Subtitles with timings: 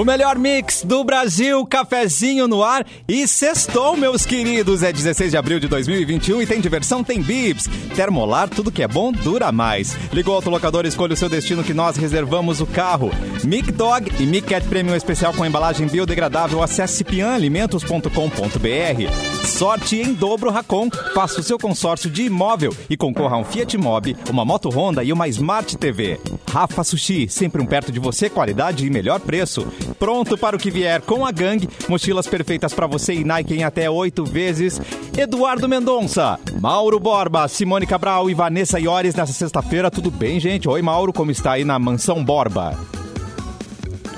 [0.00, 4.82] O melhor mix do Brasil, cafezinho no ar e sextou, meus queridos.
[4.82, 7.68] É 16 de abril de 2021 e tem diversão, tem bibs.
[7.94, 9.94] Termolar, tudo que é bom dura mais.
[10.10, 13.10] Ligou o autolocador, escolha o seu destino que nós reservamos o carro.
[13.44, 16.62] Mic Dog e Mic Cat Premium especial com embalagem biodegradável.
[16.62, 19.46] Acesse pianalimentos.com.br.
[19.46, 20.88] Sorte em dobro Racon.
[21.14, 25.04] Faça o seu consórcio de imóvel e concorra a um Fiat Mobi, uma moto Honda
[25.04, 26.18] e uma Smart TV.
[26.50, 29.66] Rafa Sushi, sempre um perto de você, qualidade e melhor preço.
[29.98, 31.68] Pronto para o que vier com a gangue.
[31.88, 34.80] Mochilas perfeitas para você e Nike em até oito vezes.
[35.16, 39.90] Eduardo Mendonça, Mauro Borba, Simone Cabral e Vanessa Iores nessa sexta-feira.
[39.90, 40.68] Tudo bem, gente?
[40.68, 42.99] Oi, Mauro, como está aí na Mansão Borba?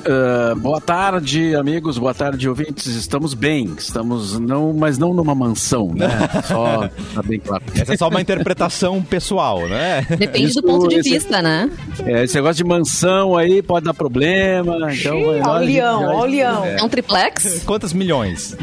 [0.04, 1.96] Uh, boa tarde, amigos.
[1.96, 2.86] Boa tarde, ouvintes.
[2.86, 3.72] Estamos bem.
[3.78, 6.08] Estamos não, mas não numa mansão, né?
[6.46, 7.62] Só tá bem claro.
[7.74, 10.04] Essa é só uma interpretação pessoal, né?
[10.18, 11.70] Depende Isso, do ponto de esse- vista, né?
[12.04, 14.92] É, esse negócio de mansão aí pode dar problema.
[14.92, 16.64] Então é melhor o leão, ó o leão.
[16.64, 17.62] É um triplex?
[17.64, 18.56] Quantos milhões?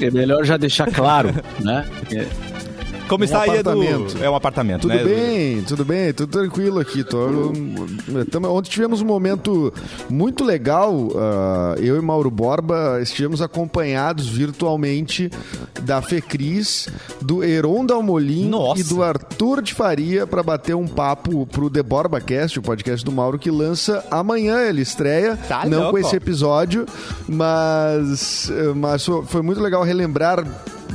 [0.00, 1.84] É melhor já deixar claro, né?
[2.12, 2.26] É,
[3.08, 3.70] Como Um está aí, Edu?
[4.22, 5.02] É um apartamento, Tudo né?
[5.02, 5.08] Edu?
[5.14, 7.04] bem, tudo bem, tudo tranquilo aqui.
[7.04, 7.52] Tô,
[8.30, 9.72] tamo- ontem tivemos um momento
[10.08, 11.08] muito legal.
[11.16, 15.30] ah, eu e Mauro Borba estivemos acompanhados virtualmente
[15.82, 16.88] da Fecris,
[17.20, 18.80] do Heron Dalmolin Nossa.
[18.80, 23.04] e do Arthur de Faria para bater um papo pro The Borba Cast, o podcast
[23.04, 24.60] do Mauro que lança amanhã.
[24.62, 25.92] Ele estreia, Tá não louco.
[25.92, 26.86] com esse episódio,
[27.28, 30.44] mas, mas foi muito legal relembrar.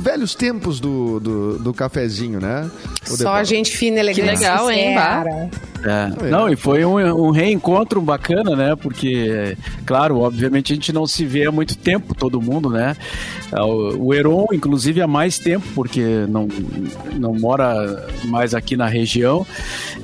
[0.00, 2.70] Velhos tempos do, do, do cafezinho, né?
[3.10, 3.44] O Só Borba.
[3.44, 4.24] gente fina, elegante.
[4.24, 5.50] Que legal, hein, sincera.
[5.84, 6.28] É.
[6.30, 8.76] Não, e foi um, um reencontro bacana, né?
[8.76, 12.96] Porque, claro, obviamente a gente não se vê há muito tempo, todo mundo, né?
[13.52, 16.48] Ah, O o Heron, inclusive, há mais tempo, porque não,
[17.14, 19.46] não mora mais aqui na região.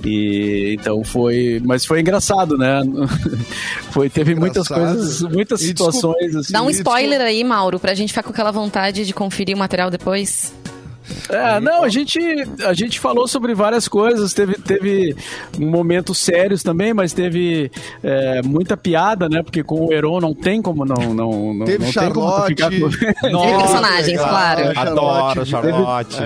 [0.04, 1.60] E então foi.
[1.64, 2.80] Mas foi engraçado, né?
[3.90, 4.94] Foi, teve muitas Engraçado.
[4.94, 6.52] coisas, muitas E situações assim.
[6.52, 9.90] Dá um spoiler aí, Mauro, pra gente ficar com aquela vontade de conferir o material
[9.90, 10.52] depois.
[11.28, 12.18] É, não, a gente,
[12.64, 15.16] a gente falou sobre várias coisas, teve, teve
[15.58, 17.70] momentos sérios também, mas teve
[18.02, 19.42] é, muita piada, né?
[19.42, 21.14] Porque com o Heron não tem como não.
[21.14, 22.48] não, não Teve não tem como Charlotte.
[22.48, 22.90] ficar com-
[23.40, 24.78] Teve personagens, claro.
[24.78, 26.16] Adoro, Charlotte.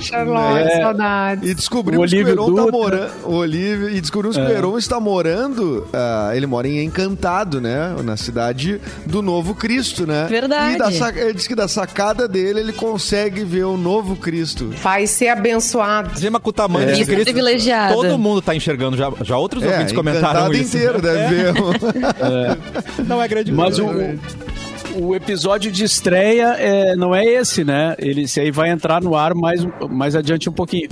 [0.00, 0.80] Charlotte, É.
[0.82, 1.50] saudades.
[1.50, 2.72] E descobrimos O que o Heron tá Dutra.
[2.72, 3.12] morando.
[3.24, 5.86] O Olívio, e descobrimos que o Heron está morando.
[5.92, 7.94] ah, ele mora em Encantado, né?
[8.04, 10.26] Na cidade do Novo Cristo, né?
[10.28, 10.74] Verdade.
[10.74, 14.43] E da, ele disse que da sacada dele ele consegue ver o Novo Cristo.
[14.82, 16.18] Vai ser abençoado.
[16.20, 16.86] Gema com o tamanho É.
[16.88, 17.94] desse Isso, Cristo, privilegiada.
[17.94, 20.76] Todo mundo tá enxergando, já, já outros É, ouvintes comentaram isso.
[20.76, 21.54] inteiro, deve ver.
[23.06, 23.84] Não é grande Mas coisa.
[23.84, 24.18] o
[25.14, 27.94] episódio de estreia é, não é esse, né?
[27.98, 30.88] Ele esse aí vai entrar no ar mais, mais adiante um pouquinho.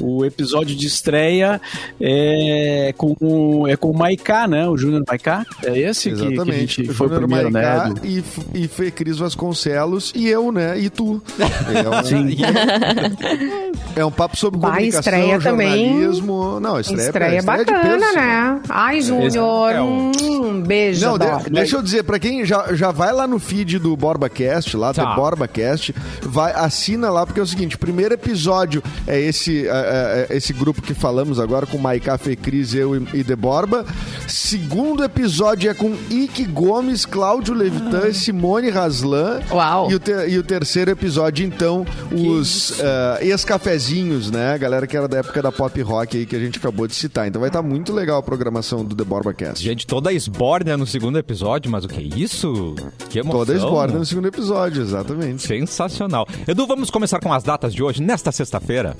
[0.00, 1.60] O episódio de estreia
[2.00, 4.68] é com, é com o Maiká, né?
[4.68, 5.44] O Júnior Maiká.
[5.64, 6.82] É esse que- que, a Exatamente.
[6.84, 7.90] gente foi o primeiro, Maicá né?
[7.90, 8.00] Edu?
[8.06, 10.78] e, F- e Fê Cris Vasconcelos e eu, né?
[10.78, 11.22] E tu.
[11.38, 12.36] É um, Sim.
[13.96, 15.88] é um papo sobre Vai, comunicação, estreia também.
[15.88, 16.60] jornalismo.
[16.60, 18.14] Não, estreia, Estreia, de bacana, peso.
[18.16, 18.60] né?
[18.68, 20.12] Ai, Júnior, é um-
[20.42, 21.06] um beijo.
[21.06, 24.76] Não, de- deixa eu dizer, pra quem já, já vai lá no feed do BorbaCast,
[24.76, 25.04] lá, Tá.
[25.04, 30.26] do BorbaCast, vai, assina lá, porque é o seguinte, o primeiro episódio é esse, é,
[30.30, 33.84] é, esse grupo que falamos agora, com Maiká, Fê Cris, eu e, e The Borba.
[34.26, 39.40] Segundo episódio é com Ike Gomes, Cláudio Levitan, Simone Raslan.
[39.50, 39.90] Uau.
[39.90, 44.54] E o, te- e o terceiro episódio, então, os ah, ex-cafezinhos, né?
[44.54, 46.94] A galera que era da época da pop rock aí que a gente acabou de
[46.94, 47.26] citar.
[47.28, 49.62] Então vai estar muito legal a programação do The BorbaCast.
[49.62, 52.74] Gente, toda a esbórnia no segundo episódio, mas o que é isso?
[53.08, 53.35] Que emoção.
[53.38, 55.42] Toda esborda no segundo episódio, exatamente.
[55.46, 56.26] Sensacional.
[56.46, 58.96] Edu, vamos começar com as datas de hoje, nesta sexta-feira.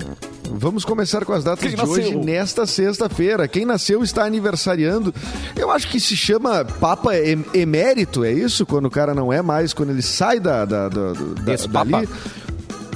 [0.49, 1.93] Vamos começar com as datas Quem de nasceu?
[1.93, 3.47] hoje, nesta sexta-feira.
[3.47, 5.13] Quem nasceu está aniversariando.
[5.55, 8.65] Eu acho que se chama Papa em- Emérito, é isso?
[8.65, 12.09] Quando o cara não é mais, quando ele sai da, da, da, da- dali.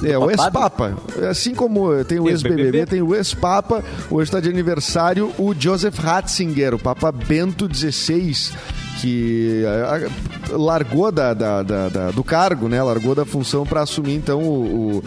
[0.04, 0.96] É, o ex-papa.
[1.30, 3.84] Assim como tem o ex-BBB, tem o ex-papa.
[4.10, 8.34] Hoje está de aniversário o Joseph Ratzinger, o Papa Bento XVI,
[9.00, 9.62] que
[10.50, 12.82] largou da, da- da- da- do cargo, né?
[12.82, 15.02] Largou da função para assumir, então, o,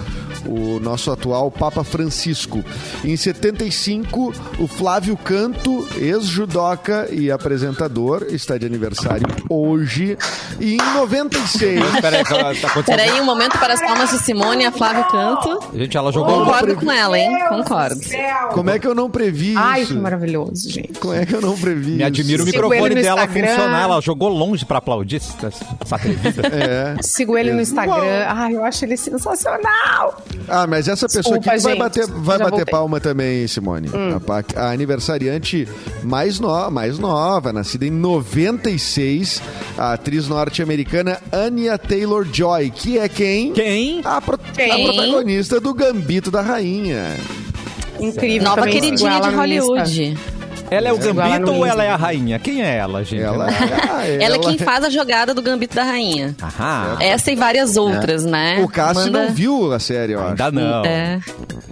[0.47, 2.63] o- nosso atual Papa Francisco.
[3.03, 10.18] Em 75, o Flávio Canto, ex-judoca e apresentador, está de aniversário hoje.
[10.59, 11.81] E em 96...
[12.01, 12.86] Peraí, tá acontecendo.
[12.86, 15.59] Peraí, um momento para as palmas de Simone e a Flávio Canto.
[15.74, 16.39] Gente, ela jogou...
[16.45, 17.38] Concordo com ela, hein?
[17.50, 18.00] Concordo.
[18.53, 19.94] Como é que eu não previ Ai, isso?
[19.94, 21.00] que maravilhoso, gente.
[21.00, 23.48] Como é que eu não previ Me admira o microfone dela Instagram.
[23.48, 23.81] funcionar.
[23.83, 26.48] Ela jogou longe pra aplaudir essa atrevida.
[26.48, 26.95] É.
[27.01, 28.25] Sigo ele no Instagram.
[28.27, 30.21] Ai, eu acho ele sensacional.
[30.47, 31.79] Ah, mas essa pessoa Desculpa, aqui vai gente.
[31.79, 32.71] bater, vai Já bater voltei.
[32.71, 33.89] palma também, Simone.
[34.15, 35.67] A, pa- a aniversariante
[36.03, 39.41] mais, no, mais nova, nascida em 96,
[39.77, 43.53] a atriz norte-americana Anya Taylor-Joy, que é quem?
[43.53, 44.01] Quem?
[44.03, 44.71] A, pro- Quem?
[44.71, 47.15] a protagonista do Gambito da Rainha.
[47.99, 48.49] Incrível.
[48.49, 49.29] Nova queridinha de.
[49.35, 50.17] Hollywood.
[50.69, 52.39] Ela é o Igual Gambito ou ela é a rainha?
[52.39, 53.21] Quem é ela, gente?
[53.21, 56.35] Ela, ah, Ela é quem faz a jogada do Gambito da Rainha.
[56.41, 56.97] Aham.
[57.00, 58.62] Essa e várias outras, né?
[58.63, 60.29] O Cássio Manda- não viu a série, eu acho.
[60.31, 60.85] Ainda não.
[60.85, 61.19] É.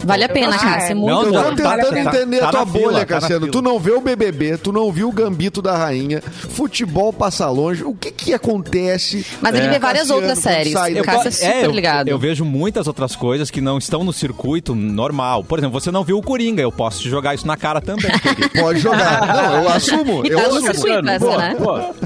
[0.05, 0.89] Vale a pena, Ah, Cássia.
[0.89, 0.93] É é.
[0.95, 1.63] muito Não, Eu não, tô bom.
[1.63, 3.39] tá- tentando tá- entender tá a tua fila, bolha, tá na Cassiano.
[3.41, 3.51] fila.
[3.51, 7.83] Tu não vê o BBB, tu não viu o Gambito da Rainha, futebol passa longe.
[7.83, 9.25] O que que acontece?
[9.41, 9.69] Mas ele É.
[9.69, 10.73] vê várias Cassiano, outras séries.
[10.73, 12.07] sai O Cássio é super eu, ligado.
[12.09, 15.43] eu vejo muitas outras coisas que não estão no circuito normal.
[15.43, 18.11] Por exemplo, você não viu o Coringa, eu posso te jogar isso na cara também.
[18.59, 19.27] Pode jogar.
[19.33, 20.25] Não, eu assumo.
[20.25, 21.09] E Eu tá no assumo.
[21.09, 21.55] essa, Boa, né?
[21.59, 21.93] boa.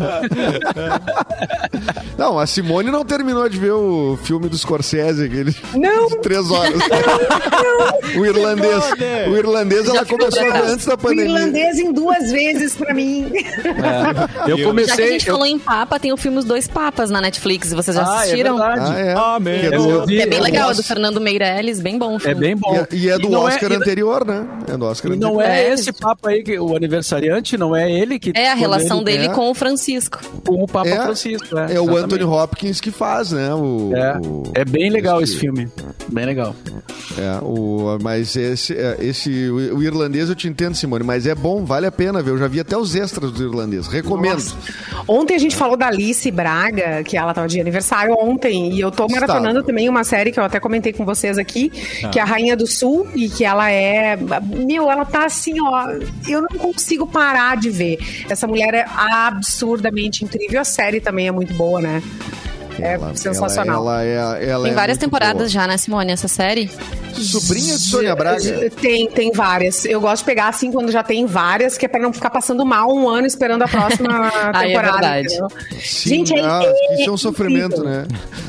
[2.17, 6.07] Não, a Simone não terminou de ver o filme do Scorsese, aquele Não.
[6.07, 6.73] de três horas.
[8.17, 8.83] o irlandês.
[9.29, 11.25] O irlandês ela começou a ver antes da O pandemia.
[11.25, 13.31] irlandês em duas vezes pra mim.
[13.35, 14.49] É.
[14.49, 15.07] Eu Já que a comecei.
[15.11, 17.71] gente eu- falou em Papa, tem o filme Os Dois Papas na Netflix.
[17.71, 18.57] Vocês já Ah, é assistiram?
[18.57, 18.81] verdade.
[18.95, 19.13] Ah, é.
[19.13, 22.19] Ah, é do- é bem eu legal, é do Fernando Meirelles, bem bom o É
[22.19, 22.35] filme.
[22.39, 22.73] bem bom.
[22.73, 24.45] E é, e é do não Oscar e- anterior, né?
[24.67, 25.33] É do Oscar E anterior.
[25.35, 25.73] não é É.
[25.73, 28.31] esse papo aí, que o aniversariante, não é ele que.
[28.35, 29.29] É a relação ele- dele é.
[29.29, 30.19] com o Francisco.
[30.45, 31.57] Com o Papa É, Francisco.
[31.57, 31.97] É o exatamente.
[32.05, 33.53] Anthony Hopkins que faz, né?
[33.53, 35.67] O, É, o- é bem legal esse esse- filme.
[36.09, 36.55] Bem legal.
[37.17, 41.33] É, o, mas esse, é, esse o, o irlandês eu te entendo, Simone, mas é
[41.35, 42.31] bom, vale a pena ver.
[42.31, 43.87] Eu já vi até os extras do irlandês.
[43.87, 44.33] Recomendo.
[44.33, 44.55] Nossa.
[45.07, 48.91] Ontem a gente falou da Alice Braga, que ela tava de aniversário ontem, e eu
[48.91, 49.65] tô maratonando Estava.
[49.65, 51.69] também uma série que eu até comentei com vocês aqui,
[52.11, 54.17] que é a Rainha do Sul, e que ela é.
[54.65, 55.87] Meu, ela tá assim, ó.
[56.27, 57.97] Eu não consigo parar de ver.
[58.29, 60.59] Essa mulher é absurdamente incrível.
[60.61, 62.01] A série também é muito boa, né?
[62.79, 63.81] É Ela- sensacional.
[63.83, 65.49] Ela, ela é, ela Tem é várias temporadas boa.
[65.49, 66.69] já, né, Simone, essa série?
[67.23, 68.69] Sobrinha de Sônia Braga.
[68.81, 69.85] Tem, tem várias.
[69.85, 72.65] Eu gosto de pegar assim quando já tem várias, que é pra não ficar passando
[72.65, 74.09] mal um ano esperando a próxima
[74.53, 74.93] Aí é temporada.
[74.93, 75.27] verdade.
[75.27, 75.47] entendeu?
[75.79, 76.63] Sim, Gente, é ah,
[76.99, 78.05] isso é um sofrimento, né?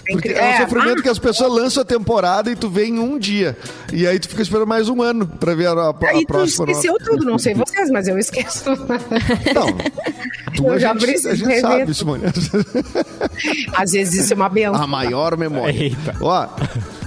[0.09, 1.03] É Porque é um É, sofrimento ah.
[1.03, 3.57] que as pessoas lançam a temporada e tu vê em um dia.
[3.93, 6.27] E aí tu fica esperando mais um ano pra ver a, a, a Aí tu
[6.29, 6.71] próxima.
[6.71, 8.65] esqueceu tudo, não sei vocês, mas eu esqueço.
[8.71, 9.69] Não.
[10.57, 11.95] Tu, Eu a já gente, a gente sabe.
[11.95, 12.23] Simone.
[13.77, 14.75] Às vezes isso é uma benção.
[14.83, 15.73] A maior memória.
[15.79, 16.17] Eita.
[16.21, 16.49] Ó,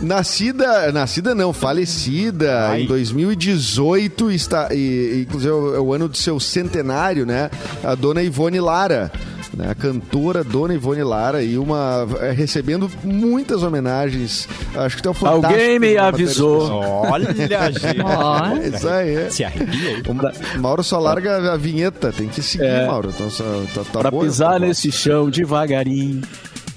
[0.02, 2.84] nascida, nascida não, falecida Ai.
[2.84, 7.50] em 2018, está, e, inclusive é o, é ano do seu centenário, né?
[7.84, 9.12] A dona Ivone Lara.
[9.54, 14.48] Né, a cantora Dona Ivone Lara e uma é, recebendo muitas homenagens.
[14.74, 15.48] Acho que tem um fantástico.
[15.48, 16.72] Alguém me avisou.
[16.72, 17.54] Olha, gente.
[17.54, 19.30] É isso aí.
[19.30, 20.04] Se arrepia aí.
[20.58, 22.88] O Mauro só larga a vinheta, tem que seguir, É.
[22.88, 23.12] Mauro.
[23.14, 23.44] Então, só,
[23.76, 26.22] tá, tá Pra pisar tá nesse chão devagarinho.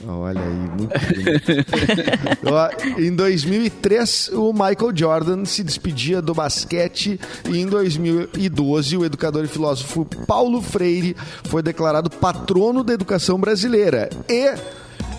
[0.07, 3.01] Olha aí, muito bonito.
[3.01, 7.19] Em 2003, o Michael Jordan se despedia do basquete
[7.49, 14.11] e em 2012 o educador e filósofo Paulo Freire foi declarado patrono da educação brasileira.
[14.29, 14.55] E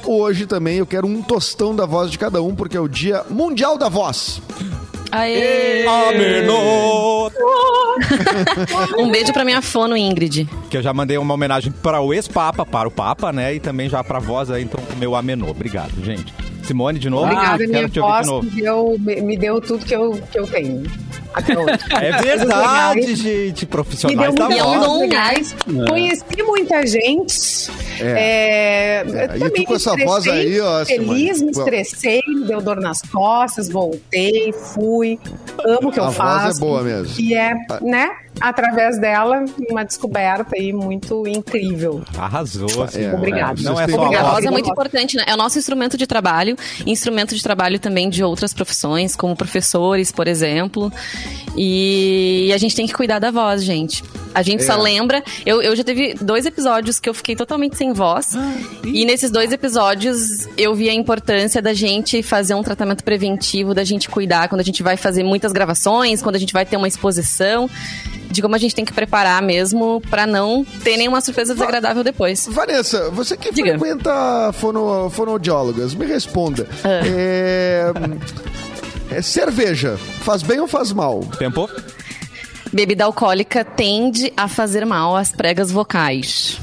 [0.06, 3.26] hoje também eu quero um tostão da voz de cada um, porque é o Dia
[3.30, 4.42] Mundial da Voz.
[5.12, 5.86] Aê!
[5.86, 7.32] Amenô!
[8.98, 10.50] Um beijo pra minha fono, Ingrid.
[10.70, 13.56] Que eu já mandei uma homenagem para o ex-papa, para o Papa, né?
[13.56, 15.50] E também já para a voz aí, então, meu amenô.
[15.50, 16.34] Obrigado, gente.
[16.66, 17.26] Simone, de novo.
[17.26, 20.84] Obrigada, quero minha voz de deu, me, me deu tudo que eu, que eu tenho.
[21.92, 23.66] É verdade, gente.
[23.66, 25.56] Profissionais da E é voz.
[25.90, 27.70] Conheci muita gente.
[28.00, 29.04] É.
[29.06, 31.46] É, e também tu com essa voz aí, ó, Feliz, Simone.
[31.46, 35.20] me estressei, me deu dor nas costas, voltei, fui.
[35.66, 36.58] Amo o que A eu voz faço.
[36.58, 37.14] é boa mesmo.
[37.20, 38.10] E é, né?
[38.40, 42.04] Através dela, uma descoberta aí muito incrível.
[42.18, 42.84] Arrasou.
[42.84, 43.04] assim.
[43.04, 43.62] É, Obrigado.
[43.62, 45.24] Não é só têm a voz é muito importante, né?
[45.28, 50.12] É o nosso instrumento de trabalho, instrumento de trabalho também de outras profissões, como professores,
[50.12, 50.92] por exemplo.
[51.58, 54.04] E a gente tem que cuidar da voz, gente.
[54.34, 54.66] A gente É.
[54.66, 55.24] só lembra.
[55.46, 58.34] Eu, eu já teve dois episódios que eu fiquei totalmente sem voz.
[58.84, 63.84] e nesses dois episódios eu vi a importância da gente fazer um tratamento preventivo, da
[63.84, 66.88] gente cuidar quando a gente vai fazer muitas gravações, quando a gente vai ter uma
[66.88, 67.70] exposição.
[68.30, 72.48] De como a gente tem que preparar mesmo pra não ter nenhuma surpresa desagradável depois.
[72.50, 73.78] Vanessa, você que Diga.
[73.78, 76.68] frequenta fono, fonoaudiólogas, me responda.
[76.84, 77.02] Ah.
[77.06, 77.92] É,
[79.12, 81.22] é cerveja, faz bem ou faz mal?
[81.38, 81.70] Tempo?
[82.74, 86.60] Bebida alcoólica tende a fazer mal às pregas vocais.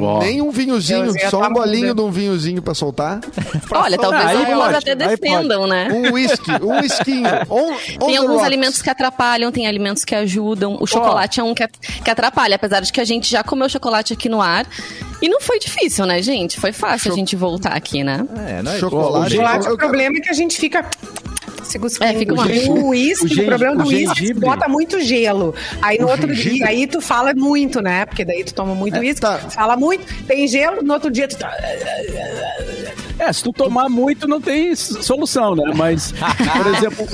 [0.00, 0.20] Ó.
[0.20, 3.20] Nem um vinhozinho, só um bolinho de um vinhozinho pra soltar?
[3.70, 5.88] Olha, talvez aí algumas pode, até defendam, né?
[5.92, 7.28] Um whisky, um whiskinho.
[7.48, 7.72] On,
[8.02, 8.46] on Tem alguns rocks.
[8.46, 10.76] alimentos que atrapalham, tem alimentos que ajudam.
[10.80, 11.66] O chocolate é um que,
[12.04, 14.66] que atrapalha, apesar de que a gente já comeu chocolate aqui no ar.
[15.22, 16.60] E não foi difícil, né, gente?
[16.60, 18.26] Foi fácil a gente voltar aqui, né?
[18.46, 18.78] É, não é?
[18.78, 19.34] Chocolate.
[19.34, 20.84] Chocolate, eu o problema é que a gente fica
[21.64, 22.00] tóxicos.
[22.00, 25.54] É, com fica uma- o uísque, o problema do uísque é bota muito gelo.
[25.82, 26.58] Aí no O outro gengibre?
[26.58, 28.06] dia, aí tu fala muito, né?
[28.06, 29.38] Porque daí tu toma muito uísque, tá.
[29.38, 31.50] fala muito, tem gelo, no outro dia tu tá...
[33.18, 35.72] É, se tu tomar muito, não tem solução, né?
[35.76, 37.06] Mas, por exemplo,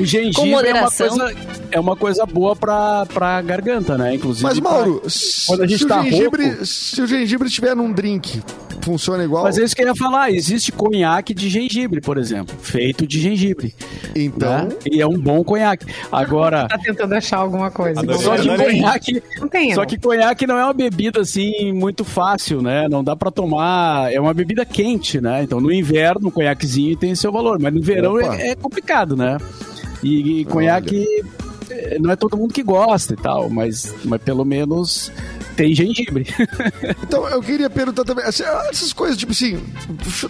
[0.00, 1.34] o gengibre é uma coisa,
[1.72, 4.14] é uma coisa boa pra, pra garganta, né?
[4.14, 4.42] Inclusive.
[4.44, 5.02] Mas, pra- Mauro,
[5.46, 8.42] quando a gente se, tá o gengibre, rouco- se o gengibre estiver num drink,
[8.86, 9.42] funciona igual?
[9.44, 10.30] Mas é isso que eu ia falar.
[10.30, 13.74] Existe conhaque de gengibre, por exemplo, feito de gengibre.
[14.14, 14.76] Então, né?
[14.90, 15.86] E é um bom conhaque.
[16.10, 18.00] Agora, Tá tentando achar alguma coisa.
[18.00, 18.22] Adorei.
[18.22, 18.80] só que Adorei.
[18.80, 19.22] conhaque.
[19.40, 22.88] Não tem, Só que conhaque não é uma bebida assim muito fácil, né?
[22.88, 24.12] Não dá pra tomar.
[24.12, 25.42] É uma bebida quente, né?
[25.42, 29.38] Então no inverno, o conhaquezinho tem seu valor, mas no verão é, é complicado, né?
[30.02, 31.04] E, e conhaque
[31.70, 35.10] eh, não é todo mundo que gosta e tal, mas, mas pelo menos
[35.56, 36.26] tem gengibre.
[37.02, 39.60] então eu queria perguntar também, assim, essas coisas, tipo assim,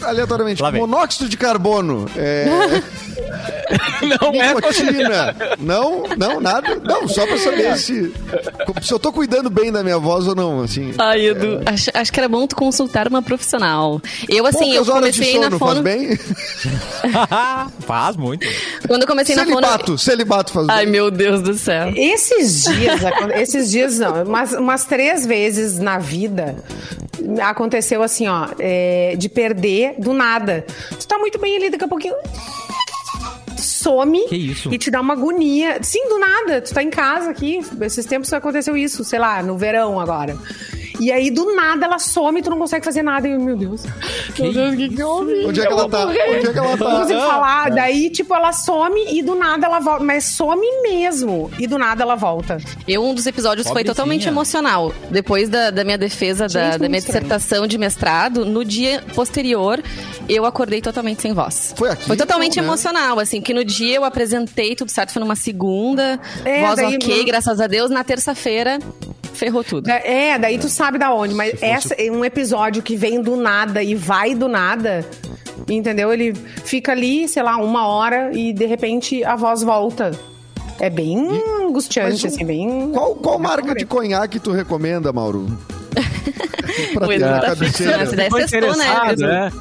[0.02, 0.80] aleatoriamente, Lá vem.
[0.80, 2.47] monóxido de carbono, é,
[4.21, 8.12] não é nicotina, não, não, nada, não, só pra saber se,
[8.80, 10.95] se eu tô cuidando bem da minha voz ou não, assim.
[10.99, 14.00] Ai, Edu, acho, acho que era bom tu consultar uma profissional.
[14.28, 15.83] Eu, assim, eu Poucas horas de comecei na sono faz fono...
[15.83, 16.18] bem?
[17.80, 18.47] Faz muito.
[18.87, 19.56] Quando eu comecei na fono...
[19.56, 20.92] Celibato, celibato faz Ai, bem.
[20.92, 21.92] meu Deus do céu.
[21.97, 23.00] Esses dias,
[23.37, 26.56] esses dias não, mas umas três vezes na vida
[27.42, 30.66] aconteceu assim, ó, é, de perder do nada.
[30.99, 32.16] Tu tá muito bem ali, daqui a pouquinho
[33.87, 34.26] some
[34.70, 35.78] e te dá uma agonia.
[35.82, 36.61] Sim, do nada.
[36.61, 37.61] Tu tá em casa aqui.
[37.80, 40.37] Esses tempos aconteceu isso, sei lá, no verão agora.
[41.00, 43.28] E aí, do nada, ela some e tu não consegue fazer nada.
[43.28, 43.82] E eu, meu Deus.
[44.38, 45.46] Meu Deus, o que que houve?
[45.46, 46.06] Onde é que ela tá?
[46.06, 47.00] Onde é que ela Não tá?
[47.00, 47.70] consigo falar.
[47.70, 50.04] Daí, tipo, ela some e do nada ela volta.
[50.04, 51.50] Mas some mesmo.
[51.58, 52.58] E do nada ela volta.
[52.86, 53.94] Eu, um dos episódios foi Pobrezinha.
[53.94, 54.92] totalmente emocional.
[55.10, 57.22] Depois da, da minha defesa da, Gente, da minha muito estranho.
[57.24, 59.82] dissertação de mestrado, no dia posterior,
[60.28, 61.74] eu acordei totalmente sem voz.
[61.76, 62.68] Foi aqui, Foi totalmente então, né?
[62.68, 66.96] emocional, assim, que no dia eu apresentei tudo certo, foi numa segunda, É, voz daí-
[66.96, 67.90] ok, graças a Deus.
[67.90, 68.78] Na terça-feira,
[69.36, 69.88] ferrou tudo.
[69.88, 73.82] É, daí tu sabe da onde, mas essa é um episódio que vem do nada
[73.82, 75.04] e vai do nada,
[75.68, 76.12] entendeu?
[76.12, 76.32] Ele
[76.64, 80.10] fica ali, sei lá, uma hora e de repente a voz volta.
[80.78, 82.90] É bem mas angustiante, o- assim, bem.
[82.92, 85.46] Qual, qual marca de conhaque tu recomenda, Mauro?
[86.92, 88.24] pra O Edu tá fixando ideia.
[88.30, 89.54] Ficou Sextou, né, interessado,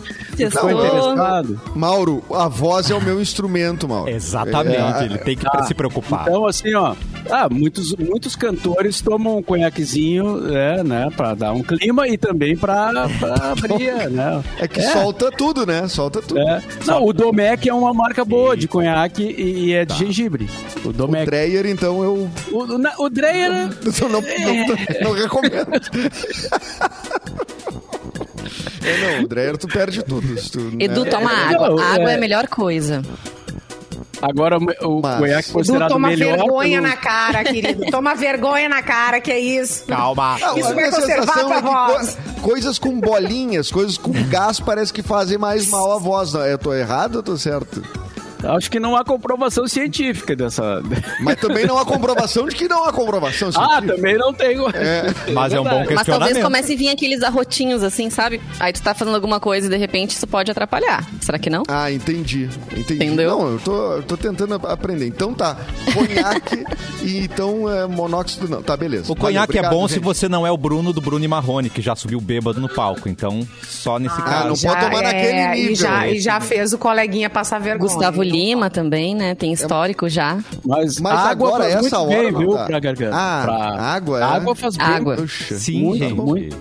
[0.44, 0.50] Né?
[0.50, 1.62] Ficou interessado.
[1.75, 4.10] Mauro, a voz é o meu instrumento, Mauro.
[4.10, 5.63] Exatamente, É, ele tem que Tá.
[5.63, 6.24] se preocupar.
[6.27, 6.96] Então, assim, ó.
[7.30, 11.08] Ah, muitos, muitos cantores tomam um conhaquezinho, é, né?
[11.15, 14.44] Pra dar um clima e também pra, pra abrir, né?
[14.60, 15.88] É que solta tudo, né?
[15.88, 16.39] Solta tudo.
[16.39, 16.62] É.
[16.86, 20.48] Não, o Domec é uma marca boa de conhaque e, e é de gengibre.
[20.84, 21.25] O O Domec.
[21.25, 23.70] Dreyer, então, eu O, o, o Dreyer.
[24.01, 25.65] eu não, não, não recomendo.
[28.86, 30.27] É, não, o Dreyer tu perde tudo.
[30.51, 31.10] tu, Edu, né?
[31.10, 31.70] toma É, água.
[31.70, 32.13] não, água é...
[32.13, 33.01] é- a melhor coisa.
[34.22, 36.38] Agora o Mas- Edu, considerado toma melhor.
[36.38, 37.86] vergonha pelo- na cara, querido.
[37.92, 39.86] Toma vergonha na cara, que é isso.
[39.86, 40.38] Calma.
[40.39, 42.18] Não, Isso a vai conservar sensação tua é que voz.
[42.36, 46.34] co- coisas com bolinhas, coisas com gás parece que fazem mais mal à voz.
[46.34, 47.84] Não, Eu tô errado ou tô certo?
[48.46, 50.82] Acho que não há comprovação científica dessa.
[51.22, 53.96] Mas também não há comprovação de que não há comprovação Ah, científica.
[53.96, 54.66] também não tenho.
[55.34, 56.42] Mas é um bom Mas talvez questionamento.
[56.44, 58.42] comece a vir aqueles arrotinhos assim, sabe?
[58.60, 61.06] Aí tu tá fazendo alguma coisa e de repente isso pode atrapalhar.
[61.22, 61.64] Será que não?
[61.68, 62.50] Ah, entendi.
[62.72, 62.94] Entendi.
[63.06, 63.30] Entendeu?
[63.32, 65.08] Não, eu tô, eu tô tentando ap- aprender.
[65.08, 65.58] Então tá,
[65.94, 66.64] conhaque
[67.02, 68.62] e então é, monóxido não.
[68.62, 69.12] Tá, beleza.
[69.12, 70.04] O conhaque é bom se gente.
[70.04, 73.08] você não é o Bruno do Bruno e Marrone, que já subiu bêbado no palco.
[73.10, 74.48] Então, só nesse Ah, caso.
[74.50, 75.72] não pode tomar naquele nível.
[75.72, 77.90] E já, e já fez o coleguinha passar vergonha.
[77.92, 78.35] Gustavo Lima
[78.72, 79.36] também, né?
[79.36, 80.38] Tem histórico já.
[80.65, 82.65] Mas, Mas a água agora, faz essa muito hora bem, viu, tá.
[82.65, 83.15] pra garganta.
[83.15, 84.24] Ah, Pra- água, é?
[84.24, 84.86] A água faz bem.
[84.88, 85.15] Água.
[85.15, 85.56] Puxa.
[85.56, 86.15] Sim, muito, gente.
[86.22, 86.58] muito.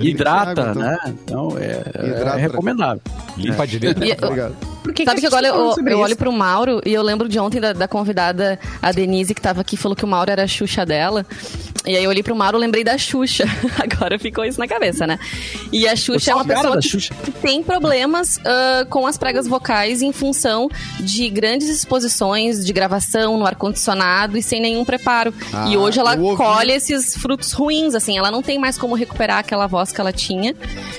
[0.00, 0.82] Hidrata, água, então.
[0.82, 0.98] né?
[1.06, 3.02] Então é, é recomendável.
[3.36, 4.02] Limpa direito.
[4.02, 4.54] E- Obrigado.
[4.94, 7.38] Que Sabe que gente agora tá eu, eu olho pro Mauro e eu lembro de
[7.38, 10.46] ontem da, da convidada, a Denise, que tava aqui, falou que o Mauro era a
[10.46, 11.24] Xuxa dela.
[11.84, 13.44] E aí eu olhei pro Mauro e lembrei da Xuxa.
[13.78, 15.18] Agora ficou isso na cabeça, né?
[15.72, 17.14] E a Xuxa é uma pessoa que, Xuxa.
[17.24, 20.68] que tem problemas ah, com as pregas vocais em função
[21.00, 25.34] de grandes exposições de gravação no ar-condicionado e sem nenhum preparo.
[25.52, 28.16] Ah, e hoje ela colhe esses frutos ruins, assim.
[28.16, 30.54] Ela não tem mais como recuperar aquela voz que ela tinha.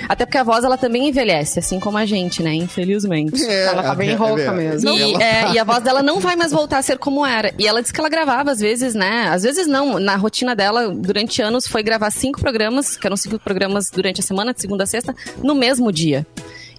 [0.09, 2.53] Até porque a voz, ela também envelhece, assim como a gente, né?
[2.53, 3.43] Infelizmente.
[3.45, 4.89] É, Ela tá bem é, rouca é, mesmo.
[4.89, 7.53] E, é, e a voz dela não vai mais voltar a ser como era.
[7.57, 9.29] E ela disse que ela gravava, às vezes, né?
[9.31, 9.99] Às vezes não.
[9.99, 14.23] Na rotina dela, durante anos, foi gravar cinco programas, que eram cinco programas durante a
[14.23, 16.25] semana, de segunda a sexta, no mesmo dia.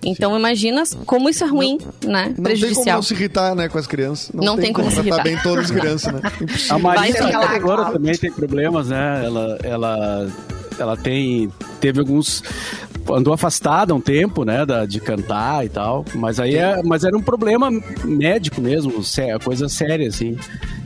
[0.02, 2.24] Então imagina como isso é ruim, né?
[2.24, 2.96] Não tem como Prejudicial.
[2.96, 4.30] não se irritar, né, com as crianças.
[4.34, 5.22] Não tem como se tratar irritar.
[5.22, 6.20] bem todas as crianças, né?
[6.68, 6.78] A.
[6.78, 9.22] Marisa agora também tem problemas, né?
[9.24, 10.28] Ela, ela,
[10.78, 12.42] ela tem, teve alguns
[13.12, 16.04] andou afastada um tempo, né, da, de cantar e tal.
[16.14, 17.70] Mas aí é, mas era um problema
[18.04, 20.36] médico mesmo, sé- coisa séria, assim.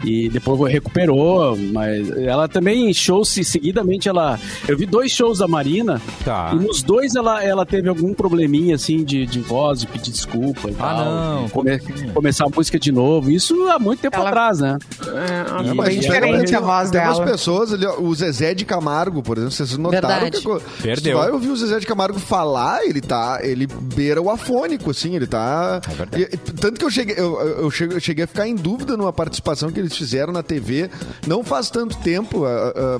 [0.05, 4.39] E depois recuperou, mas ela também em shows se- seguidamente ela.
[4.69, 6.51] Eu vi dois shows da Marina Tá.
[6.53, 10.69] e nos dois ela, ela teve algum probleminha assim de, de voz, de pedir desculpa
[10.71, 11.05] e Ah, tal.
[11.05, 11.49] não.
[11.49, 11.79] come-
[12.15, 13.31] começar a música de novo.
[13.31, 14.79] Isso há muito tempo Ela- atrás, né?
[15.05, 17.31] É, É, bem mas diferente a voz tem umas dela.
[17.33, 20.41] pessoas o Zezé de Camargo, por exemplo, vocês notaram Verdade.
[20.41, 21.17] que Perdeu.
[21.17, 25.15] Tu vai ouvir o Zezé de Camargo falar, ele tá, ele beira o afônico, assim,
[25.17, 25.81] ele tá...
[25.91, 26.23] É verdade.
[26.33, 29.13] E- tanto que eu cheguei, eu, eu- cheguei, eu cheguei a ficar em dúvida numa
[29.13, 30.91] participação que eles fizeram na TV,
[31.27, 32.99] não faz tanto tempo, ah, ah,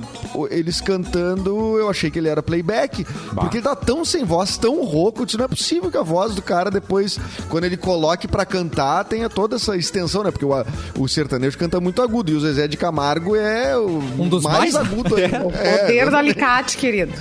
[0.51, 4.83] eles cantando, eu achei que ele era playback, porque ele tá tão sem voz, tão
[4.83, 8.27] rouco, eu disse, não é possível que a voz do cara depois, quando ele coloque
[8.27, 10.31] pra cantar, tenha toda essa extensão, né?
[10.31, 10.51] Porque o,
[10.99, 14.75] o sertanejo canta muito agudo, e o Zezé de Camargo é o Um dos mais-
[14.75, 15.39] agudo ainda.
[15.49, 17.13] O É, poder do alicate, querido.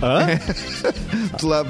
[1.38, 1.64] tu lá,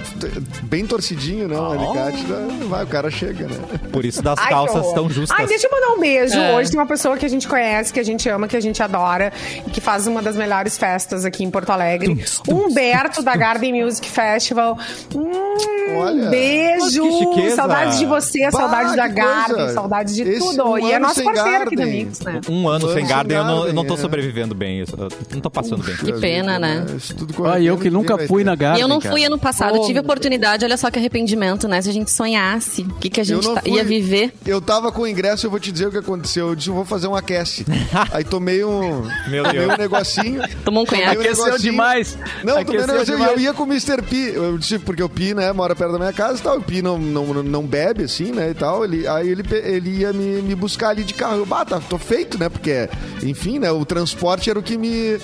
[0.62, 1.56] bem torcidinho, né?
[1.58, 2.48] O alicate, né?
[2.68, 3.56] vai, o cara chega, né?
[3.92, 5.38] Por isso das Ai, calças tão justas.
[5.38, 6.38] Ai, deixa eu mandar um beijo.
[6.38, 6.56] É.
[6.56, 8.82] Hoje tem uma pessoa que a gente conhece, que a gente ama, que a gente
[8.82, 9.32] adora
[9.66, 12.24] e que faz uma das melhores festas aqui em Porto Alegre.
[12.48, 14.78] Humberto, da Garden Music Festival.
[15.14, 16.30] Hum, Olha.
[16.30, 17.04] beijo.
[17.04, 17.56] Nossa, que chiqueza.
[17.56, 19.72] Saudades de você, Bah, saudades da Garden, coisa.
[19.74, 20.64] saudades de Esse tudo.
[20.70, 22.04] um e é nosso parceiro aqui da Garden.
[22.04, 22.40] Mix, né?
[22.48, 24.00] Um ano Um sem ano Garden, eu não, eu não tô Garden, é.
[24.00, 24.80] sobrevivendo bem.
[24.80, 25.96] Eu não tô passando bem.
[25.96, 26.86] Que pena, né?
[26.96, 28.80] Isso tudo Ah, eu que nunca fui na Garden.
[28.80, 29.14] E eu não cara.
[29.14, 31.80] fui ano passado, tive meu oportunidade, olha só que arrependimento, né?
[31.82, 34.32] Se a gente sonhasse, o que, que a gente tá- ia viver.
[34.46, 36.48] Eu tava com o ingresso, eu vou te dizer o que aconteceu.
[36.48, 37.64] Eu disse, eu vou fazer um aquece.
[38.12, 39.74] Aí tomei um, Meu tomei Deus.
[39.74, 40.42] um negocinho.
[40.64, 41.18] Tomou um conhaque.
[41.18, 41.70] Aqueceu negocinho.
[41.72, 42.18] demais.
[42.44, 43.14] Não, tomei um Aqueceu negocinho.
[43.16, 43.32] E demais.
[43.36, 44.02] eu ia com o Mr.
[44.02, 44.32] P.
[44.34, 46.58] Eu disse, porque o Pi, né, mora perto da minha casa e tal.
[46.58, 48.84] O Pi não, não, não bebe, assim, né, e tal.
[48.84, 51.38] Ele, aí ele, ele ia me, me buscar ali de carro.
[51.38, 52.88] Eu, bah, tá, tô feito, né, porque,
[53.22, 55.14] enfim, né, o transporte era o que me,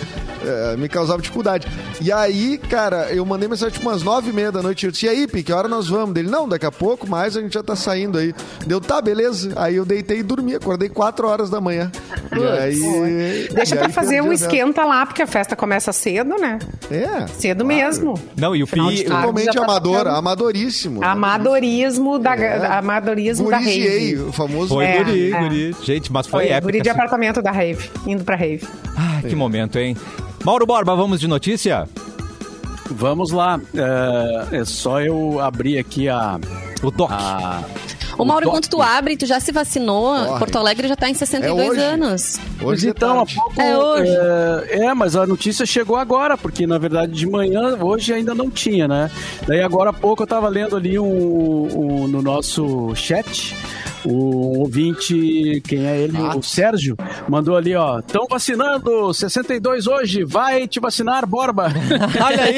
[0.44, 1.66] eh, me causava dificuldade.
[2.00, 4.86] E aí, cara, eu mandei mensagem tipo umas nove e meia da noite.
[4.86, 6.14] Eu disse, e aí, Pi, que hora nós vamos?
[6.14, 8.34] Dele, não, daqui a pouco, mais a gente já tá saindo aí.
[8.66, 9.52] Deu, tá, beleza.
[9.56, 10.54] Aí eu deitei e dormi.
[10.54, 11.90] Acordei quatro horas da manhã.
[12.32, 13.48] E aí...
[13.52, 16.58] Deixa e pra aí fazer um esquenta lá, porque a festa começa cedo, né?
[16.90, 17.26] É.
[17.28, 18.14] Cedo mesmo.
[18.36, 19.04] Não, e o Pi.
[19.04, 21.02] Totalmente tá amador, amadoríssimo.
[21.04, 22.66] Amadorismo da, É.
[22.78, 24.16] amadorismo da rave.
[24.18, 24.74] o famoso.
[24.74, 25.38] Foi É, guri, é.
[25.40, 25.76] guri.
[25.82, 26.66] Gente, mas foi, Foi, épico.
[26.66, 26.98] guri de assim.
[26.98, 28.66] apartamento da rave, indo pra rave.
[28.96, 29.96] Ai, que momento, hein?
[30.44, 31.88] Mauro Borba, vamos de notícia?
[32.90, 33.60] Vamos lá.
[33.74, 36.38] É, é só eu abrir aqui a.
[36.82, 37.10] O Doc.
[37.10, 37.62] a
[38.18, 40.14] Ô, Mauro, quando tu abre, tu já se vacinou.
[40.24, 40.38] Corre.
[40.38, 41.80] Porto Alegre já tá em 62 É hoje.
[41.80, 42.40] anos.
[42.56, 43.34] Mas Hoje é então, há tarde.
[43.34, 43.60] pouco.
[43.60, 44.10] É hoje.
[44.70, 48.48] É, é, mas a notícia chegou agora, porque na verdade de manhã, hoje ainda não
[48.50, 49.10] tinha, né?
[49.46, 53.54] Daí agora há pouco eu tava lendo ali um, um- no nosso chat.
[54.08, 56.16] O ouvinte, quem é ele?
[56.36, 56.96] O Sérgio,
[57.28, 57.98] mandou ali, ó.
[57.98, 61.66] Estão vacinando 62 hoje, vai te vacinar, Borba.
[62.24, 62.54] Olha aí!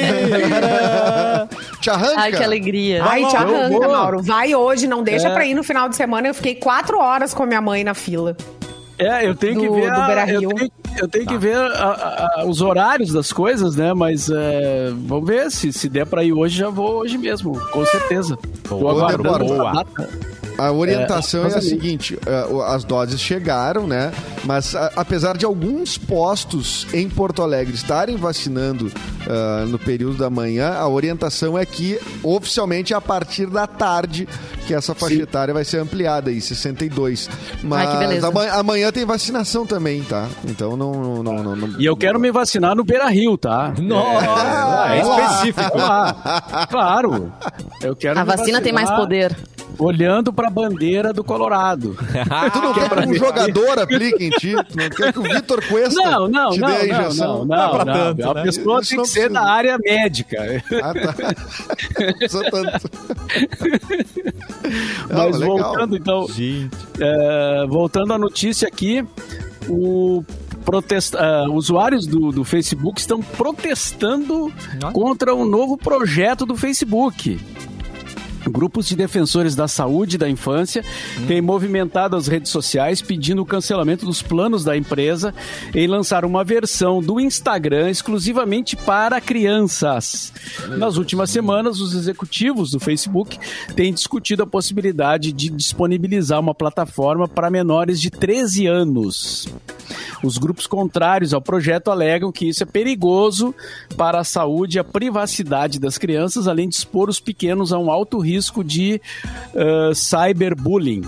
[1.81, 2.19] Te arranca.
[2.21, 3.03] Ai, que alegria.
[3.03, 3.89] Vai, te arranca, vou.
[3.91, 4.21] Mauro.
[4.21, 5.33] Vai hoje, não deixa É.
[5.33, 6.27] pra ir no final de semana.
[6.27, 8.35] Eu fiquei quatro horas com a minha mãe na fila.
[8.97, 9.91] É, eu tenho que Do- ver.
[9.93, 13.93] do a- eu tenho, eu tenho que ver a- a- os horários das coisas, né?
[13.93, 17.85] Mas é, vamos ver se, se der pra ir hoje, já vou hoje mesmo, com
[17.85, 18.37] certeza.
[18.67, 19.85] Tô Boa, aguardando boa.
[20.59, 20.67] A.
[20.67, 24.11] A orientação É, é, a seguinte: é, as doses chegaram, né?
[24.43, 28.91] Mas a- apesar de alguns postos em Porto Alegre estarem vacinando
[29.27, 34.27] ah, no período da manhã, a orientação é que oficialmente é a partir da tarde
[34.65, 35.21] que essa faixa Sim.
[35.23, 37.27] etária vai ser ampliada aí, 62.
[37.63, 38.27] Mas Ai, que beleza.
[38.27, 40.27] amanhã, amanhã tem vacinação também, tá?
[40.45, 41.23] Então não.
[41.23, 43.73] não, não, não- E eu quero me vacinar no Beira Rio, tá?
[43.79, 44.93] Nossa!
[44.93, 45.77] É, específico.
[45.77, 46.65] Lá.
[46.69, 47.31] Claro.
[47.81, 49.35] Eu quero A vacina tem mais poder.
[49.79, 51.95] Olhando pra bandeira do Colorado.
[52.53, 54.53] Tu não quer que um jogador aplique em ti?
[54.69, 57.45] Tu não quer que o Vitor Cuesta Não, não, te não, dê a não, injeção?
[57.45, 57.93] não, não, pra não.
[57.93, 58.43] tanto, A né?
[58.43, 59.41] pessoa Isso tem não que ser precisa.
[59.41, 60.37] da área médica.
[60.83, 62.27] Ah, tá.
[62.29, 62.89] Só tanto.
[65.09, 65.57] Não, Mas legal.
[65.57, 66.69] voltando, então, Gente.
[66.99, 69.03] É, voltando à notícia aqui,
[69.67, 70.23] o
[70.63, 74.51] protesta, ah, usuários do, do Facebook estão protestando
[74.83, 74.91] Ah.
[74.91, 77.39] contra um novo projeto do Facebook.
[78.47, 80.83] Grupos de defensores da saúde da infância
[81.27, 85.33] têm movimentado as redes sociais pedindo o cancelamento dos planos da empresa
[85.73, 90.31] em lançar uma versão do Instagram exclusivamente para crianças.
[90.77, 93.37] Nas últimas semanas, os executivos do Facebook
[93.75, 99.47] têm discutido a possibilidade de disponibilizar uma plataforma para menores de 13 anos.
[100.21, 103.55] Os grupos contrários ao projeto alegam que isso é perigoso
[103.95, 107.89] para a saúde e a privacidade das crianças, além de expor os pequenos a um
[107.89, 108.28] alto risco
[108.63, 109.01] de
[109.55, 111.01] ah, cyberbullying.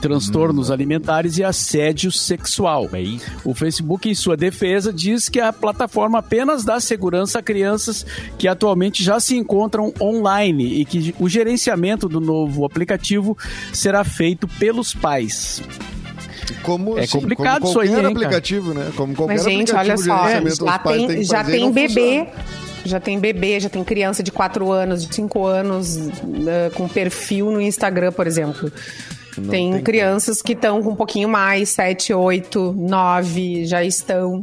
[0.00, 2.88] transtornos alimentares e assédio sexual.
[2.88, 3.18] Bem.
[3.42, 8.04] O Facebook, em sua defesa, diz que a plataforma apenas dá segurança a crianças
[8.36, 13.34] que atualmente já se encontram online e que o gerenciamento do novo aplicativo
[13.72, 15.62] será feito pelos pais.
[16.62, 18.26] Como, É sim, complicado como isso aí, qualquer hein, cara?
[18.26, 18.92] aplicativo, né?
[18.96, 22.26] Como qualquer Mas, gente, olha só, gerenciamento já tem, que já fazer tem não bebê.
[22.26, 22.73] funciona.
[22.84, 25.96] Já tem bebê, já tem criança de 4 anos, de 5 anos,
[26.46, 28.70] eh, com perfil no Instagram, por exemplo.
[29.50, 34.42] tem, tem crianças que estão com um pouquinho mais, 7, 8, 9, já estão.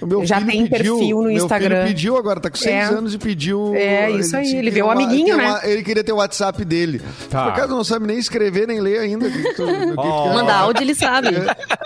[0.00, 1.76] O meu já filho tem pediu- perfil no meu Instagram.
[1.82, 2.82] filho pediu agora, tá com seis É.
[2.84, 3.74] anos e pediu.
[3.74, 5.46] É, isso aí, ele vê o amiguinho, né?
[5.48, 7.00] uma- ele queria ter o WhatsApp dele.
[7.30, 7.44] Tá.
[7.44, 9.28] Por acaso não sabe nem escrever, nem ler ainda.
[9.30, 9.62] Que
[9.96, 10.22] Oh.
[10.22, 11.28] que- Manda áudio, ele sabe.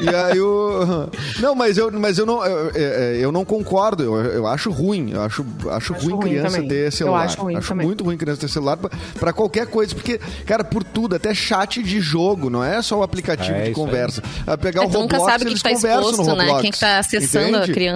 [0.01, 1.09] E aí o.
[1.41, 4.03] Não, mas eu, mas eu não, eu, eu- eu não concordo.
[4.03, 5.11] Eu, eu acho ruim.
[5.13, 6.69] Eu acho, acho, Acho ruim, ruim criança também.
[6.69, 7.25] ter Eu celular.
[7.25, 7.87] acho ruim também.
[7.87, 9.95] muito ruim criança ter celular pra, pra qualquer coisa.
[9.95, 13.71] Porque, cara, por tudo, até chat de jogo, não é só o aplicativo É de
[13.73, 14.23] conversa.
[14.47, 16.31] A pegar É, o tu nunca Roblox, sabe o que, tá exposto, né?
[16.45, 17.71] Roblox, Quem que tá acessando entende?
[17.71, 17.88] a criança.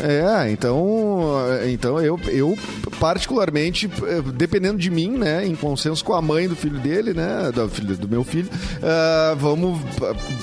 [0.00, 1.26] É, então,
[1.66, 2.56] então eu, eu
[3.00, 7.50] particularmente, eh, dependendo de mim, né, em consenso com a mãe do filho dele, né,
[7.52, 8.48] do, filho, do meu filho,
[8.82, 9.78] ah, vamos,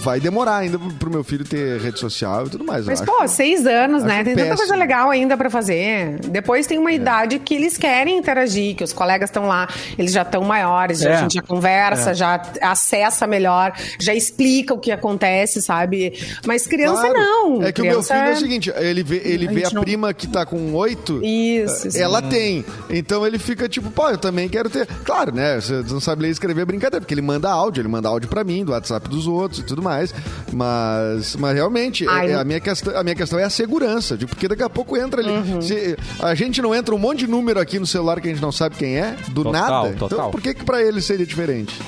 [0.02, 2.86] vai demorar ainda pro meu filho ter rede social e tudo mais.
[2.86, 3.12] Mas, acho.
[3.12, 4.24] pô, seis anos, né?
[4.24, 4.80] Tem tanta coisa péssimo.
[4.80, 6.19] legal ainda pra fazer.
[6.30, 6.96] Depois tem uma É.
[6.96, 9.67] idade que eles querem interagir, que os colegas estão lá,
[9.98, 11.15] eles já estão maiores, já, É.
[11.15, 16.13] a gente já conversa, já acessa melhor, já explica o que acontece, sabe?
[16.46, 17.19] Mas criança Claro.
[17.19, 17.63] não.
[17.63, 19.69] É que criança o meu filho é o seguinte, ele vê, ele A vê a
[19.71, 21.99] não- prima que tá com oito, Isso, sim.
[21.99, 22.63] ela tem.
[22.89, 24.88] Então ele fica tipo, pô, eu também quero ter.
[25.03, 25.59] Claro, né?
[25.59, 28.29] Você não sabe ler e escrever é brincadeira, porque ele manda áudio, ele manda áudio
[28.29, 30.13] pra mim, do WhatsApp dos outros e tudo mais.
[30.51, 33.49] Mas, mas realmente, Ai, é- é não- a, minha questão, a minha questão é a
[33.49, 35.31] segurança, de- porque daqui a pouco entra ali.
[35.31, 35.62] Uhum.
[35.62, 38.41] Se- a gente não entra um monte de número aqui no celular que a gente
[38.41, 39.51] não sabe quem é, do Total,
[39.83, 39.89] nada.
[39.89, 40.31] Então total.
[40.31, 41.79] por que que pra ele seria diferente?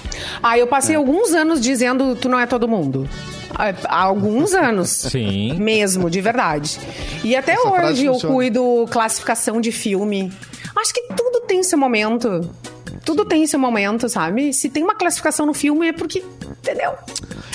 [0.42, 0.70] Ah, eu É.
[0.70, 3.08] passei alguns anos dizendo tu não é todo mundo.
[3.58, 4.90] Há alguns anos.
[4.90, 5.54] Sim.
[5.54, 6.80] Mesmo, de verdade.
[7.24, 8.36] E até Essa hoje eu funciona.
[8.36, 10.32] cuido classificação de filme.
[10.76, 12.42] Acho que tudo tem seu momento.
[13.06, 14.52] Tudo tem seu momento, sabe?
[14.54, 16.24] Se tem uma classificação no filme é porque.
[16.60, 16.92] Entendeu?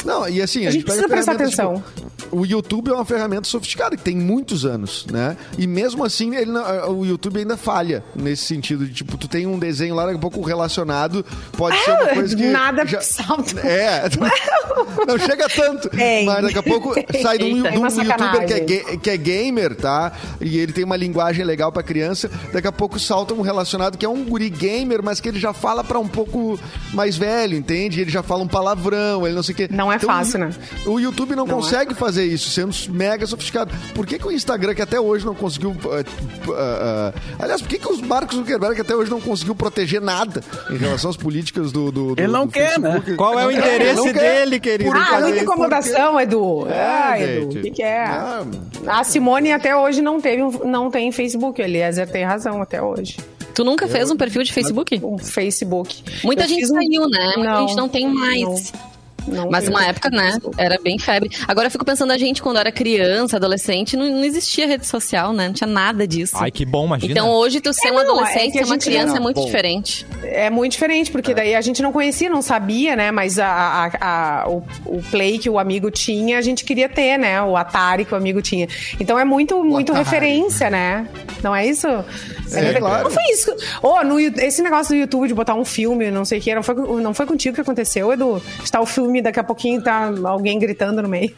[0.05, 1.83] Não, e assim, a, A gente pega precisa prestar ferramentas, atenção.
[1.95, 5.37] tipo, o YouTube é uma ferramenta sofisticada que tem muitos anos, né?
[5.59, 9.47] E mesmo assim, ele não- o YouTube ainda falha nesse sentido de tipo, tu tem
[9.47, 11.25] um desenho lá, daqui a pouco relacionado,
[11.57, 12.45] pode ser uma coisa que.
[12.51, 13.61] Nada já- salta.
[13.61, 14.03] É,
[15.07, 15.89] não chega tanto.
[15.91, 16.25] Tem.
[16.27, 20.13] Mas daqui a pouco sai de um, um youtuber que é, que é gamer, tá?
[20.41, 22.31] E ele tem uma linguagem legal pra criança.
[22.53, 25.53] Daqui a pouco salta um relacionado que é um guri gamer, mas que ele já
[25.53, 26.59] fala pra um pouco
[26.93, 28.01] mais velho, entende?
[28.01, 29.69] Ele já fala um palavrão, ele não sei o quê.
[29.71, 30.51] Não é fácil, né?
[30.87, 33.73] O YouTube não, Não é consegue fazer isso, sendo mega sofisticado.
[33.95, 35.75] Por que, que o Instagram, que até hoje não conseguiu.
[35.91, 40.01] ah, ah, aliás, por que, que os Marcos Zuckerberg que até hoje não conseguiu proteger
[40.01, 41.91] nada em relação às políticas do.
[41.91, 42.91] do, do Ele não do quer, né?
[42.93, 43.17] Facebook?
[43.17, 44.91] Qual é o interesse dele, querido?
[44.91, 46.67] Por Ah, fazer muita incomodação, Edu.
[46.69, 48.05] É, ah, Edu, o que, que é?
[48.05, 48.45] Ah,
[48.87, 51.61] A Simone até hoje não teve, não tem Facebook.
[51.61, 53.17] Eliezer tem razão até hoje.
[53.55, 55.01] Tu nunca fez um perfil de Facebook?
[55.03, 56.03] Um Facebook.
[56.25, 57.33] Muita Eu gente fiz um- saiu, né?
[57.37, 58.43] Muita Não, gente não tem mais.
[58.73, 58.90] Não
[59.51, 60.39] Mas tenho uma época, né?
[60.57, 61.31] Era bem febre.
[61.47, 65.33] Agora eu fico pensando, a gente, quando era criança, adolescente, não, não existia rede social,
[65.33, 65.47] né?
[65.49, 66.37] Não tinha nada disso.
[66.39, 67.13] Ai, que bom, imagina.
[67.13, 69.07] Então hoje tu ser É, um não, é adolescente, que ser a uma gente criança
[69.09, 69.47] não- é muito Bom.
[69.47, 70.07] diferente.
[70.23, 73.11] É muito diferente, porque daí a gente não conhecia, não sabia, né?
[73.11, 77.19] Mas a, a- a- o, o Play que o amigo tinha, a gente queria ter,
[77.19, 77.43] né?
[77.43, 78.69] O Atari que o amigo tinha.
[78.99, 80.05] Então é muito, muito Atari.
[80.05, 81.07] referência, né?
[81.43, 81.87] Não é isso?
[82.53, 83.05] É, claro.
[83.05, 83.51] Não foi isso.
[83.83, 86.63] Oh, no, esse negócio do YouTube de botar um filme, não sei o que, não
[86.63, 88.43] foi, não foi contigo que aconteceu, Edu?
[88.63, 91.33] Está o filme, daqui a pouquinho tá alguém gritando no meio.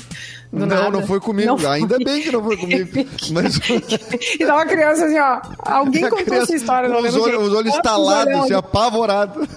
[0.53, 0.91] Não, nada.
[0.91, 1.49] não foi comigo.
[1.49, 1.69] Não foi.
[1.71, 2.91] Ainda bem que não foi comigo.
[3.33, 3.59] Mas.
[4.39, 5.41] E tava criança assim, ó.
[5.59, 9.49] Alguém contou essa história, não os olhos, os olhos estalados, assim, apavorado.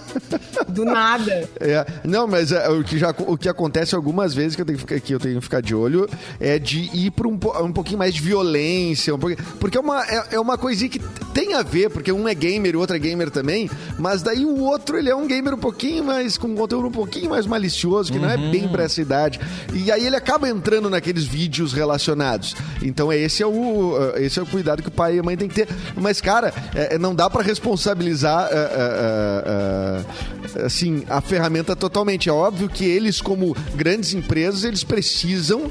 [0.70, 1.50] Do nada.
[1.60, 4.78] É, não, mas é, o, que já, o que acontece algumas vezes que eu tenho
[4.78, 6.08] que ficar, que eu tenho que ficar de olho
[6.40, 10.04] é de ir para um, um pouquinho mais de violência, um pouquinho- porque é uma,
[10.06, 11.00] é, é uma coisinha que
[11.34, 14.46] tem a ver, porque um é gamer e o outro é gamer também, mas daí
[14.46, 17.46] o outro ele é um gamer um pouquinho mais, com um conteúdo um pouquinho mais
[17.48, 19.40] malicioso, que não é bem pra essa idade.
[19.74, 22.56] E aí ele acaba entrando naqueles vídeos relacionados.
[22.82, 25.48] Então esse é o, esse é o cuidado que o pai e a mãe tem
[25.48, 25.68] que ter.
[25.96, 28.50] Mas, cara, é, não dá pra responsabilizar.
[28.52, 32.30] é, é, é, é, assim, a ferramenta totalmente.
[32.30, 35.70] É óbvio que eles, como grandes empresas, eles precisam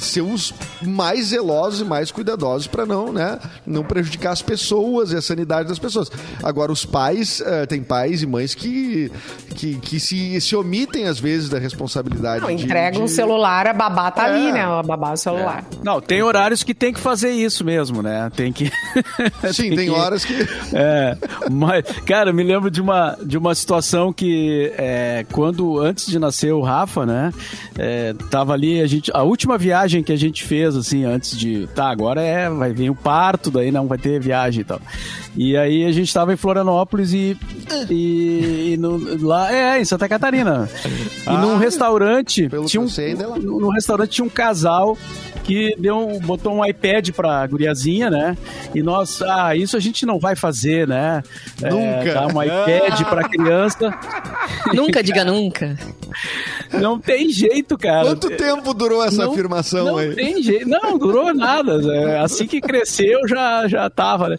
[0.00, 5.16] ser os mais zelosos e mais cuidadosos para não, né, não prejudicar as pessoas e
[5.16, 6.10] a sanidade das pessoas.
[6.42, 9.10] Agora, os pais, eh, tem pais e mães que,
[9.54, 12.42] que, que se, se omitem, às vezes, da responsabilidade.
[12.44, 14.32] Não, de- entrega um de- celular, a babá tá É.
[14.34, 14.62] ali, né?
[14.64, 15.64] A babá o celular.
[15.82, 18.30] Não, tem horários que tem que fazer isso mesmo, né?
[18.34, 18.70] Tem que.
[19.52, 20.34] Sim, tem que- horas que.
[20.76, 21.16] É,
[21.50, 26.18] mas, cara, eu me lembro de uma, de uma situação que é, quando antes de
[26.18, 27.32] nascer o Rafa, né,
[27.78, 31.68] é, tava ali a gente, a última viagem que a gente fez assim antes de,
[31.74, 34.80] tá, agora é, vai vir o parto, daí não vai ter viagem e tal.
[35.36, 37.36] E aí a gente tava em Florianópolis e,
[37.90, 40.68] e, e no, lá é em Santa Catarina.
[41.26, 43.36] E num Ah, restaurante pelo tinha um, sei, ainda é lá.
[43.38, 44.96] no, no restaurante tinha um casal
[45.44, 48.36] que deu um- botou um iPad pra guriazinha, né?
[48.74, 51.22] E nós, ah, isso a gente não vai fazer, né?
[51.62, 52.14] É, Nunca.
[52.14, 53.94] dar um iPad pra criança.
[54.74, 55.76] Nunca diga nunca.
[56.72, 58.06] Não tem jeito, cara.
[58.06, 60.14] Quanto tempo durou essa Não- afirmação não aí?
[60.14, 60.68] tem jeito.
[60.68, 61.74] Não, durou nada.
[61.94, 64.36] É, Assim que cresceu, já, já tava, né?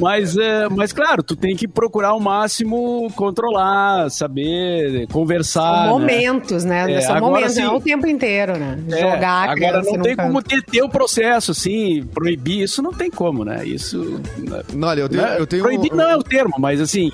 [0.00, 5.62] Mas, é, mas, claro, tu tem que procurar ao máximo controlar, saber, conversar.
[5.88, 6.14] São né?
[6.16, 6.92] momentos, né?
[6.92, 7.62] É, São agora momentos, sim.
[7.62, 8.78] não é o tempo inteiro, né?
[8.90, 12.82] É, Jogar a agora criança não num tem como deter o processo, assim, proibir, isso
[12.82, 13.64] não tem como, né?
[13.66, 14.20] Isso.
[14.72, 15.36] Não, olha, eu tenho, né?
[15.38, 17.12] eu tenho Proibir não é o termo, mas assim,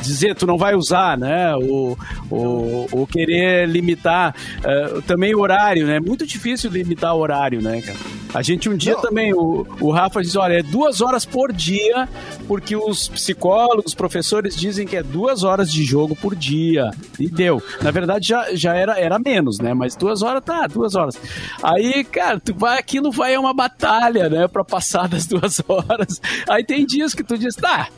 [0.00, 1.54] dizer tu não vai usar, né?
[1.56, 1.96] O,
[2.30, 5.96] o, querer limitar eh, também o horário, né?
[5.96, 7.98] É muito difícil limitar o horário, né, cara?
[8.32, 9.00] A gente um dia Não.
[9.02, 12.08] também, o, o Rafa diz, olha, é duas horas por dia,
[12.46, 16.90] porque os psicólogos, os professores dizem que é duas horas de jogo por dia.
[17.18, 17.62] E deu.
[17.82, 19.74] Na verdade, já, já era, era menos, né?
[19.74, 21.18] Mas duas horas, tá, duas horas.
[21.62, 24.48] Aí, cara, tu vai, aquilo vai é uma batalha, né?
[24.48, 26.20] Pra passar das duas horas.
[26.48, 27.88] Aí tem dias que tu diz, tá,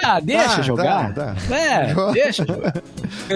[0.00, 1.14] tá, deixa Tá, jogar.
[1.14, 2.74] tá, É, deixa jogar.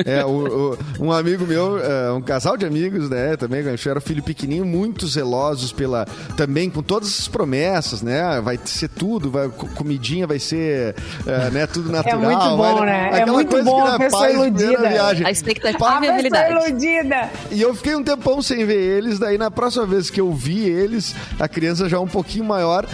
[0.06, 4.22] É, o- o- um amigo meu, é, um casal de amigos, né, também, era filho
[4.22, 9.68] pequenininho, muito zelosos pela, também com todas as promessas, né, vai ser tudo, vai, co-
[9.74, 10.94] comidinha vai ser,
[11.26, 12.20] é, né, tudo natural.
[12.20, 13.08] muito bom, vai- né?
[13.12, 14.88] É aquela muito coisa bom que, a né, pessoa iludida.
[14.88, 15.26] viagem.
[15.26, 16.52] A expectativa A e a realidade.
[16.68, 17.30] iludida.
[17.50, 20.60] E eu fiquei um tempão sem ver eles, daí na próxima vez que eu vi
[20.68, 22.86] eles, a criança já um pouquinho maior,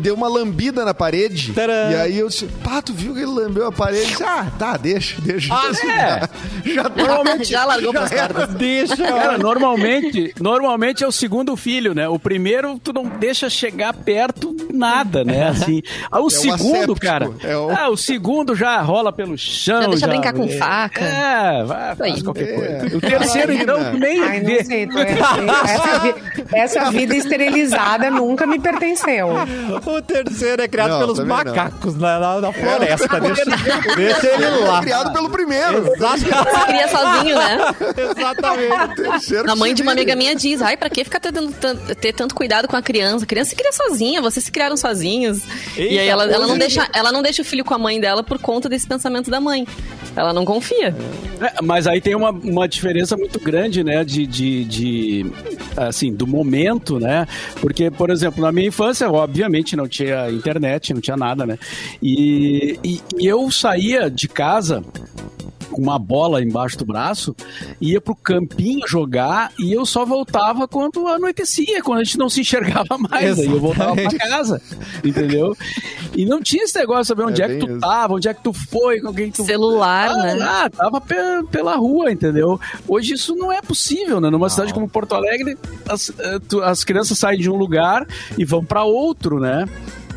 [0.00, 1.52] deu uma lambida na parede.
[1.52, 1.90] Tcharam!
[1.90, 4.06] E aí eu disse, pá, tu viu que ele lambeu a parede?
[4.06, 5.54] Disse, ah, tá, deixa, deixa.
[5.54, 5.70] Ah,
[6.66, 6.72] é.
[6.74, 7.44] Já tá.
[7.44, 8.48] Já largou pras cordas.
[8.54, 8.96] Deixa.
[8.96, 12.08] Cara, normalmente, normalmente é o segundo filho, né?
[12.08, 15.48] O primeiro tu não deixa chegar perto nada, né?
[15.48, 16.54] Assim, ah, o segundo,
[16.94, 17.30] asséptico, cara.
[17.44, 19.82] é o- Ah, o segundo já rola pelo chão.
[19.82, 21.04] Já deixa brincar com é, faca.
[21.04, 22.54] É, vai, faz qualquer É.
[22.54, 22.96] coisa.
[22.96, 24.84] O terceiro, então, tu nem Ai, não sei.
[24.84, 29.28] é- essa, essa vida esterilizada nunca me pertenceu.
[29.86, 31.44] O terceiro é criado Não, pelos também não.
[31.44, 33.20] macacos na, na, na floresta.
[33.20, 33.44] Deixa,
[33.96, 34.74] deixa ele lá.
[34.74, 35.92] foi criado pelo primeiro.
[35.94, 36.50] Exatamente.
[36.50, 37.58] Você cria sozinho, né?
[38.10, 39.50] Exatamente.
[39.50, 41.52] A mãe de uma se amiga minha diz: ai, pra que ficar tendo
[42.00, 43.24] ter tanto cuidado com a criança?
[43.24, 45.42] A criança se cria sozinha, vocês se criaram sozinhos.
[45.76, 48.00] e Eita, aí ela, ela, não deixa, ela não deixa o filho com a mãe
[48.00, 49.66] dela por conta desse pensamento da mãe.
[50.16, 50.94] Ela não confia.
[51.40, 55.26] É, mas aí tem uma, uma diferença muito grande, né, de, de, de,
[55.76, 57.26] assim, do momento, né,
[57.60, 61.58] porque, por exemplo, na minha infância, obviamente, não tinha internet, não tinha nada, né,
[62.02, 64.82] e, e, e eu saía de casa
[65.76, 67.36] com uma bola embaixo do braço,
[67.78, 72.40] ia pro campinho jogar e eu só voltava quando anoitecia, quando a gente não se
[72.40, 74.60] enxergava mais, aí eu voltava pra casa,
[75.04, 75.54] entendeu?
[76.14, 77.80] E não tinha esse negócio de saber onde É é, que tu isso.
[77.80, 80.38] tava, onde é que tu foi, com quem tu Celular, ah, né?
[80.40, 82.58] Ah, tava pe- pela rua, entendeu?
[82.88, 84.30] Hoje isso não é possível, né?
[84.30, 88.06] Numa cidade como Porto Alegre, as, eh, as crianças saem de um lugar
[88.38, 89.66] e vão para outro, né?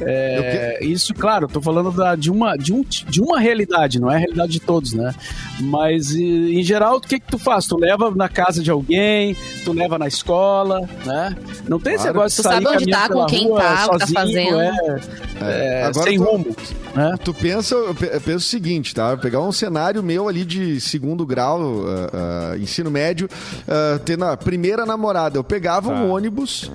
[0.01, 4.09] É, isso, claro, eu tô falando da- de, uma, de, um, de uma realidade, não
[4.11, 5.13] é a realidade de todos, né?
[5.59, 7.65] Mas, e- em geral, o que que tu faz?
[7.67, 9.35] Tu leva na casa de alguém,
[9.65, 11.35] tu leva na escola, né?
[11.67, 12.17] Não tem esse Claro.
[12.17, 14.53] negócio de Tu sair sabe onde tá, com quem rua tá, o que tá sozinho,
[14.57, 14.59] fazendo.
[14.61, 14.99] É,
[15.41, 16.55] é, Agora sem tu- rumo,
[16.95, 17.15] né?
[17.23, 19.15] Tu pensa, eu pe- eu penso o seguinte, tá?
[19.17, 23.29] Pegar um cenário meu ali de segundo grau, ah, ah, ensino médio,
[23.67, 25.37] ah, tendo a primeira namorada.
[25.37, 26.71] Eu pegava um ônibus,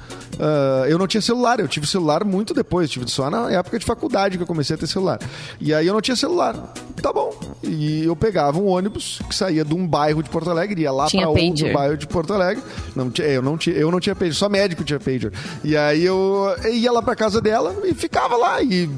[0.88, 4.36] eu não tinha celular, eu tive celular muito depois, tive só na época de faculdade
[4.36, 5.18] que eu comecei a ter celular.
[5.60, 6.54] E aí eu não tinha celular.
[7.00, 7.32] Tá bom.
[7.62, 11.08] E eu pegava um ônibus que saía de um bairro de Porto Alegre, ia lá
[11.08, 12.62] pra outro bairro de Porto Alegre.
[12.94, 15.32] Não eu, não tinha, eu não tinha pager, só médico tinha pager.
[15.62, 18.62] E aí eu ia lá pra casa dela e ficava lá.
[18.62, 18.88] E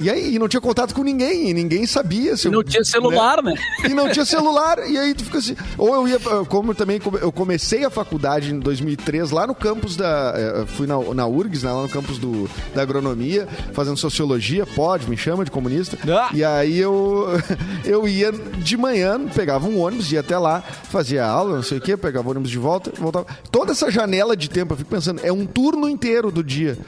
[0.00, 2.64] e aí, e não tinha contato com ninguém, e ninguém sabia se E eu- não
[2.64, 3.54] tinha celular, né?
[3.84, 5.54] E não tinha celular, e aí tu fica assim.
[5.78, 10.34] Ou eu ia, como também eu comecei a faculdade em 2003, lá no campus da.
[10.36, 15.08] eh, Fui na, na URGS, né, lá no campus do, da agronomia, fazendo sociologia, pode,
[15.08, 15.98] me chama de comunista.
[16.10, 16.30] Ah!
[16.34, 17.26] E aí eu,
[17.84, 21.80] eu ia de manhã, pegava um ônibus, ia até lá, fazia aula, não sei o
[21.80, 23.26] quê, pegava o ônibus de volta, voltava.
[23.50, 26.78] Toda essa janela de tempo, eu fico pensando, é um turno inteiro do dia.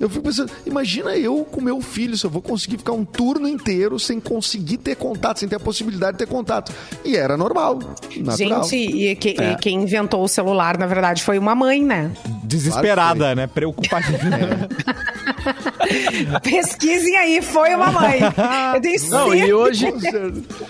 [0.00, 3.48] Eu fico pensando, imagina eu com meu filho, se eu vou conseguir ficar um turno
[3.48, 6.72] inteiro sem conseguir ter contato, sem ter a possibilidade de ter contato.
[7.04, 7.78] E era normal,
[8.18, 8.64] natural.
[8.64, 9.52] Gente, e, que- É.
[9.52, 12.10] e quem inventou o celular, na verdade, foi uma mãe, né?
[12.42, 13.46] Desesperada, né?
[13.46, 14.68] Preocupadinha.
[16.42, 18.20] Pesquisem aí, foi uma mãe.
[18.74, 19.46] Eu tenho Não, certeza.
[19.46, 19.86] e hoje,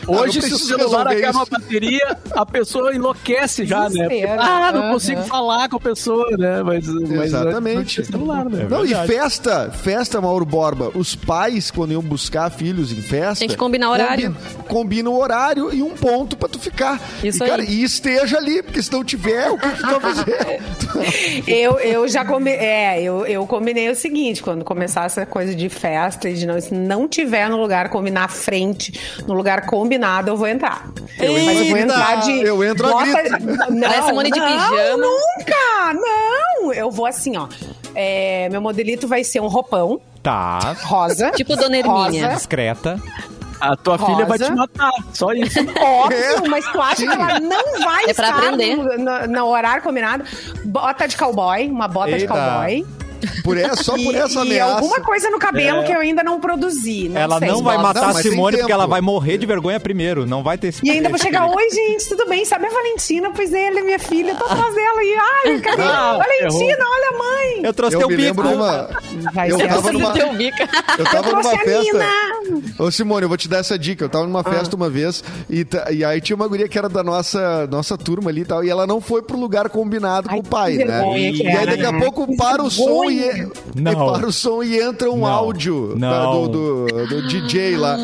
[0.07, 3.89] hoje Ah, se o celular acaba a bateria, a pessoa enlouquece já, né?
[4.09, 4.41] Desespero.
[4.41, 6.63] Ah, não consigo falar com a pessoa, né?
[6.63, 8.05] Mas, mas Exatamente.
[8.05, 8.67] celular, né?
[8.69, 10.91] Não, e festa, festa, Mauro Borba.
[10.95, 13.41] Os pais, quando iam buscar filhos em festa.
[13.41, 14.33] Tem que combinar horário.
[14.33, 17.01] Combina, combina o horário e um ponto pra tu ficar.
[17.23, 17.69] Isso e, cara, aí.
[17.69, 20.63] e esteja ali, porque se não tiver, o que, tu vai fazer?
[21.47, 22.51] Eu, eu já combi...
[22.51, 26.61] é, eu, eu combinei o seguinte, quando começar essa coisa de festa e de não,
[26.61, 30.89] se não tiver no lugar combinar frente, no lugar combinado, eu vou entrar.
[31.19, 32.41] Mas eu vou entrar de.
[32.41, 33.45] Eu entro a bota- grito.
[33.75, 34.97] Não, Simone, de não, pijama.
[34.97, 35.95] Nunca!
[35.95, 36.73] Não!
[36.73, 37.49] Eu vou assim, ó.
[37.95, 40.75] É, meu modelito vai ser um roupão Tá.
[40.85, 41.31] rosa.
[41.37, 42.25] Tipo Dona Hermínia.
[42.27, 43.01] rosa, Discreta.
[43.61, 44.47] A tua filha vai Rosa.
[44.47, 45.59] te matar, só isso.
[45.81, 48.77] Óbvio, mas tu acha que ela não vai É estar aprender.
[48.77, 50.25] no, no- no horário combinado?
[50.65, 52.35] Bota de cowboy, uma bota de Eita.
[52.35, 52.85] cowboy.
[53.43, 54.75] Por essa, só por e, essa e ameaça.
[54.77, 55.83] alguma coisa no cabelo É.
[55.85, 57.09] que eu ainda não produzi.
[57.09, 57.49] Não ela sei.
[57.49, 60.27] não vai Não, matar mas a Simone porque ela vai morrer de vergonha primeiro.
[60.27, 62.45] Não vai ter esse E ainda vou chegar, oi gente, tudo bem?
[62.45, 63.31] Sabe a Valentina?
[63.35, 65.03] Pois é, ela é minha filha, eu tô atrás dela.
[65.05, 65.15] E,
[65.47, 65.83] ai, cadê?
[65.83, 67.61] Ah, Valentina, olha a mãe.
[67.65, 68.41] Eu trouxe Eu teu bico.
[69.49, 70.69] Eu ser tava numa, Teu bica.
[70.99, 71.93] eu tava Eu numa trouxe a festa.
[71.93, 72.75] Nina.
[72.79, 74.05] Ô, Simone, eu vou te dar essa dica.
[74.05, 74.27] Eu tava Ah.
[74.27, 77.97] numa festa uma vez e, e aí tinha uma guria que era da nossa, nossa
[77.97, 78.65] turma ali e tal.
[78.65, 80.99] E ela não foi pro lugar combinado Ai, com o pai, que né?
[80.99, 82.01] vergonha que E aí daqui a né?
[82.01, 84.13] pouco para o som e, e Não.
[84.13, 85.27] para o som e entra um Não.
[85.27, 86.49] áudio da- Não.
[86.49, 87.97] do, do, do DJ lá.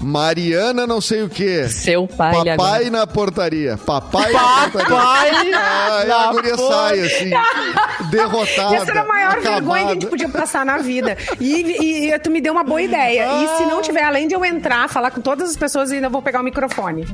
[0.00, 1.66] Mariana não sei o quê.
[1.68, 2.90] Seu pai, Papai agora.
[2.90, 3.76] na portaria.
[3.78, 5.58] Papai na portaria.
[5.58, 7.30] Aí a guria sai, assim,
[8.10, 8.76] derrotada.
[8.76, 9.50] Essa era a maior acabada.
[9.54, 11.16] vergonha que a gente podia passar na vida.
[11.40, 13.26] E, e- e tu me deu uma boa ideia.
[13.42, 16.20] E se não tiver, além de eu entrar, falar com todas as pessoas, ainda vou
[16.22, 17.06] pegar o microfone.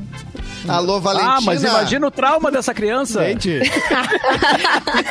[0.67, 1.35] Alô, Valentina.
[1.37, 3.23] Ah, mas imagina o trauma dessa criança.
[3.25, 3.59] Gente,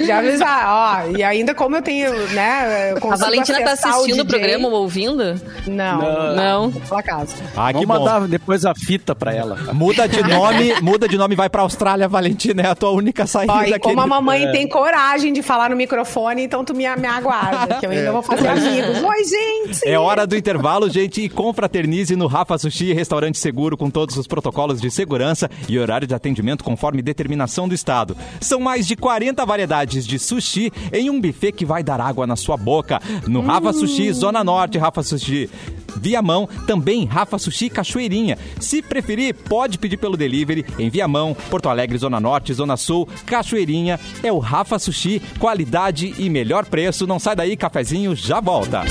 [0.00, 1.16] Já avisar, ó.
[1.16, 2.92] E ainda como eu tenho, né?
[2.92, 4.24] eu A Valentina tá assistindo o, DJ.
[4.24, 5.40] programa ou ouvindo?
[5.66, 6.34] Não.
[6.34, 6.70] Não.
[6.72, 7.34] Por acaso.
[7.56, 8.04] ah, que Vamos bom.
[8.04, 9.56] mandar depois a fita pra ela.
[9.72, 12.62] Muda de nome, muda de nome e vai pra Austrália, Valentina.
[12.62, 13.52] É a tua única saída.
[13.52, 17.06] Ó, e como a mamãe tem coragem de falar no microfone, então tu me, me
[17.06, 19.02] aguarda, que eu ainda vou fazer amigos.
[19.02, 19.88] Oi, gente!
[19.88, 24.26] É hora do intervalo, gente, e confraternize no Rafa Sushi, restaurante seguro com todos os
[24.26, 28.16] protocolos de segurança e horário de atendimento conforme determinação do Estado.
[28.40, 32.36] São mais de 40 variedades de sushi em um buffet que vai dar água na
[32.36, 33.00] sua boca.
[33.26, 35.50] No Rafa Sushi, Zona Norte, Rafa Sushi.
[35.96, 38.38] Viamão, também Rafa Sushi Cachoeirinha.
[38.60, 43.98] Se preferir, pode pedir pelo delivery em Viamão, Porto Alegre, Zona Norte, Zona Sul, Cachoeirinha.
[44.22, 47.06] É o Rafa Sushi, qualidade e melhor preço.
[47.06, 48.84] Não sai daí, cafezinho, já volta.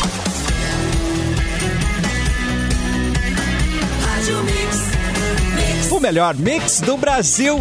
[5.99, 7.57] O melhor mix do Brasil.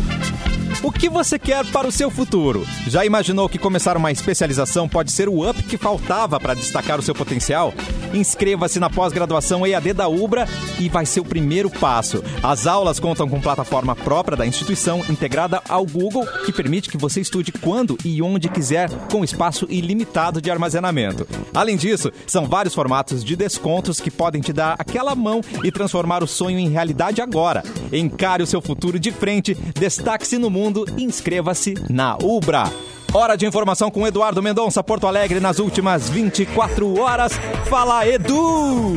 [0.81, 2.65] O que você quer para o seu futuro?
[2.87, 7.03] Já imaginou que começar uma especialização pode ser o up que faltava para destacar o
[7.03, 7.73] seu potencial?
[8.13, 10.49] Inscreva-se na pós-graduação EAD da Ubra
[10.81, 12.25] e vai ser o primeiro passo.
[12.43, 17.21] As aulas contam com plataforma própria da instituição integrada ao Google que permite que você
[17.21, 21.29] estude quando e onde quiser com espaço ilimitado de armazenamento.
[21.55, 26.23] Além disso, são vários formatos de descontos que podem te dar aquela mão e transformar
[26.23, 27.63] o sonho em realidade agora.
[27.93, 32.71] Encare o seu futuro de frente, destaque-se no mundo e inscreva-se na Ubra.
[33.13, 37.33] Hora de informação com Eduardo Mendonça, Porto Alegre, nas últimas 24 horas.
[37.69, 38.97] Fala, Edu!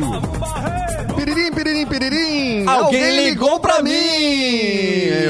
[1.16, 2.66] Piririm, piririm, piririm.
[2.66, 3.92] Alguém ligou pra mim.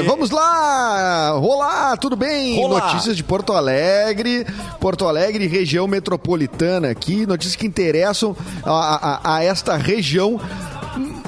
[0.07, 1.35] Vamos lá.
[1.39, 2.57] Olá, tudo bem?
[2.63, 2.79] Olá.
[2.87, 4.45] Notícias de Porto Alegre.
[4.79, 7.25] Porto Alegre, região metropolitana aqui.
[7.25, 10.39] Notícias que interessam a, a- a esta região.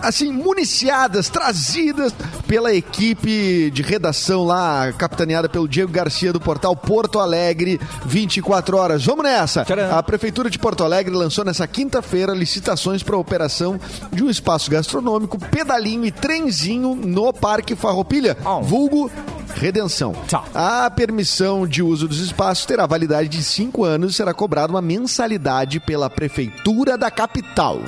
[0.05, 2.13] Assim, municiadas, trazidas
[2.47, 9.03] pela equipe de redação lá, capitaneada pelo Diego Garcia do portal Porto Alegre 24 horas.
[9.03, 9.65] Vamos nessa!
[9.65, 9.97] Tcharam.
[9.97, 13.79] A Prefeitura de Porto Alegre lançou nessa quinta-feira licitações para a operação
[14.13, 18.61] de um espaço gastronômico, pedalinho e trenzinho no Parque Farroupilha, Oh.
[18.61, 19.09] vulgo
[19.55, 20.13] Redenção.
[20.27, 20.43] Tchau.
[20.53, 24.81] A permissão de uso dos espaços terá validade de cinco anos e será cobrada uma
[24.81, 27.79] mensalidade pela Prefeitura da capital.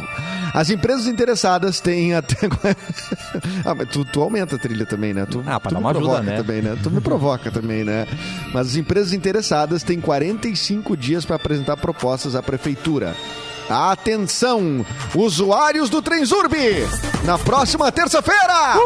[0.54, 2.36] As empresas interessadas têm até.
[3.66, 5.26] ah, mas tu, tu aumenta a trilha também, né?
[5.30, 6.38] Tu, Ah, tu dar me uma ajuda, provoca né?
[6.38, 6.78] também, né?
[6.82, 8.08] Tu me provoca também, né?
[8.54, 13.16] Mas as empresas interessadas têm 45 dias para apresentar propostas à Prefeitura.
[13.70, 16.54] Atenção, usuários do Trenzurb!
[17.24, 18.78] Na próxima terça-feira,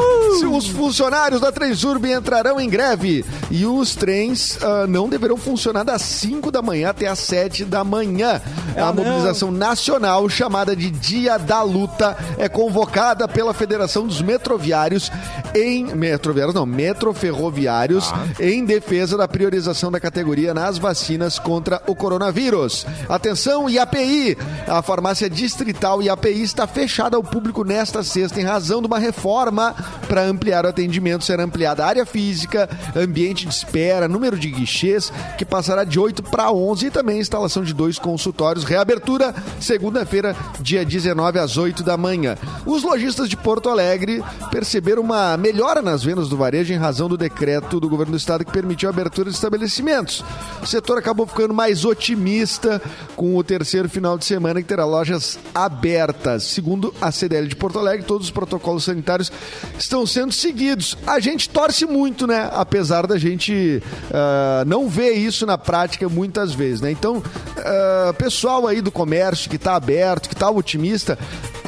[0.51, 6.01] os funcionários da Transurb entrarão em greve e os trens ah, não deverão funcionar das
[6.01, 8.41] 5 da manhã até as 7 da manhã.
[8.76, 15.12] A mobilização nacional, chamada de Dia da Luta, é convocada pela Federação dos Metroviários
[15.53, 22.86] em metroviários não, metroferroviários em defesa da priorização da categoria nas vacinas contra o coronavírus.
[23.10, 24.38] Atenção, IAPI,
[24.68, 29.76] a farmácia distrital IAPI está fechada ao público nesta sexta em razão de uma reforma
[30.08, 35.12] para ampliar o atendimento, será ampliada a área física, ambiente de espera, número de guichês,
[35.38, 38.66] que passará de 8 para 11 e também a instalação de dois consultórios.
[38.66, 42.38] Reabertura segunda-feira, dia 19 às 8 da manhã.
[42.66, 47.18] Os lojistas de Porto Alegre perceberam uma melhora nas vendas do varejo em razão do
[47.18, 50.24] decreto do governo do estado que permitiu a abertura de estabelecimentos.
[50.62, 52.82] O setor acabou ficando mais otimista
[53.16, 56.44] com o terceiro final de semana que terá lojas abertas.
[56.44, 59.32] Segundo a CDL de Porto Alegre, todos os protocolos sanitários
[59.80, 60.97] estão sendo seguidos.
[61.07, 62.49] A gente torce muito, né?
[62.51, 63.82] Apesar da gente
[64.14, 66.91] ah, não ver isso na prática muitas vezes, né?
[66.91, 67.24] Então,
[67.57, 71.18] ah, pessoal aí do comércio que está aberto, que está otimista,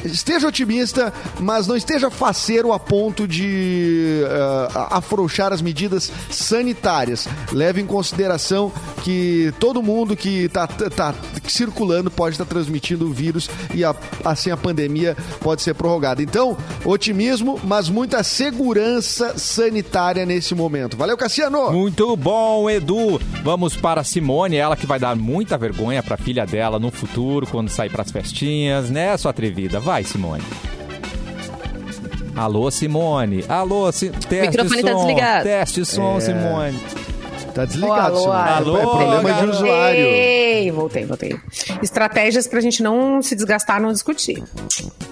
[0.05, 4.21] esteja otimista, mas não esteja faceiro a ponto de
[4.75, 7.27] ah, afrouxar as medidas sanitárias.
[7.51, 8.71] Leve em consideração
[9.03, 11.13] que todo mundo que está tá
[11.47, 16.21] circulando pode estar transmitindo o vírus e a- assim a pandemia pode ser prorrogada.
[16.21, 20.95] Então, otimismo, mas muita segurança sanitária nesse momento.
[20.97, 21.71] Valeu, Cassiano!
[21.71, 23.19] Muito bom, Edu.
[23.43, 27.45] Vamos para a Simone, ela que vai dar muita vergonha pra filha dela no futuro,
[27.47, 29.79] quando sair pras festinhas, né, sua atrevida?
[29.79, 30.43] Vai, Simone.
[32.35, 33.45] Alô, Simone.
[33.47, 34.09] Alô, si...
[34.09, 34.87] teste microfone som.
[34.87, 35.43] tá desligado.
[35.43, 36.21] Teste som, É.
[36.21, 36.79] Simone.
[37.53, 38.49] Tá desligado, Alô, Simone.
[38.49, 39.49] alô, é problema de garoto.
[39.57, 40.05] usuário.
[40.05, 41.39] Ei, voltei, voltei.
[41.81, 44.43] Estratégias pra gente não se desgastar, não discutir.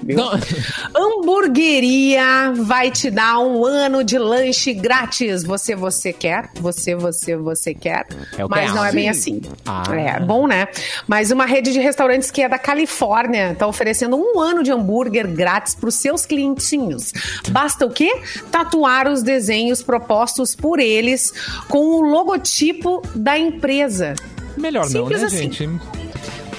[0.03, 0.17] Viu?
[0.95, 5.43] Hamburgueria vai te dar um ano de lanche grátis.
[5.43, 6.49] Você, você quer?
[6.55, 8.07] Você, você, você quer?
[8.37, 8.75] Eu Mas quero.
[8.75, 9.39] não é bem Sim.
[9.39, 9.41] assim.
[9.65, 9.83] Ah.
[9.95, 10.67] É bom, né?
[11.07, 15.27] Mas uma rede de restaurantes que é da Califórnia tá oferecendo um ano de hambúrguer
[15.27, 17.11] grátis pros seus clientinhos.
[17.49, 18.11] Basta o quê?
[18.51, 21.31] Tatuar os desenhos propostos por eles
[21.67, 22.01] com o
[22.31, 24.13] logotipo da empresa.
[24.57, 25.37] Melhor não, Simples né, assim.
[25.37, 25.69] gente?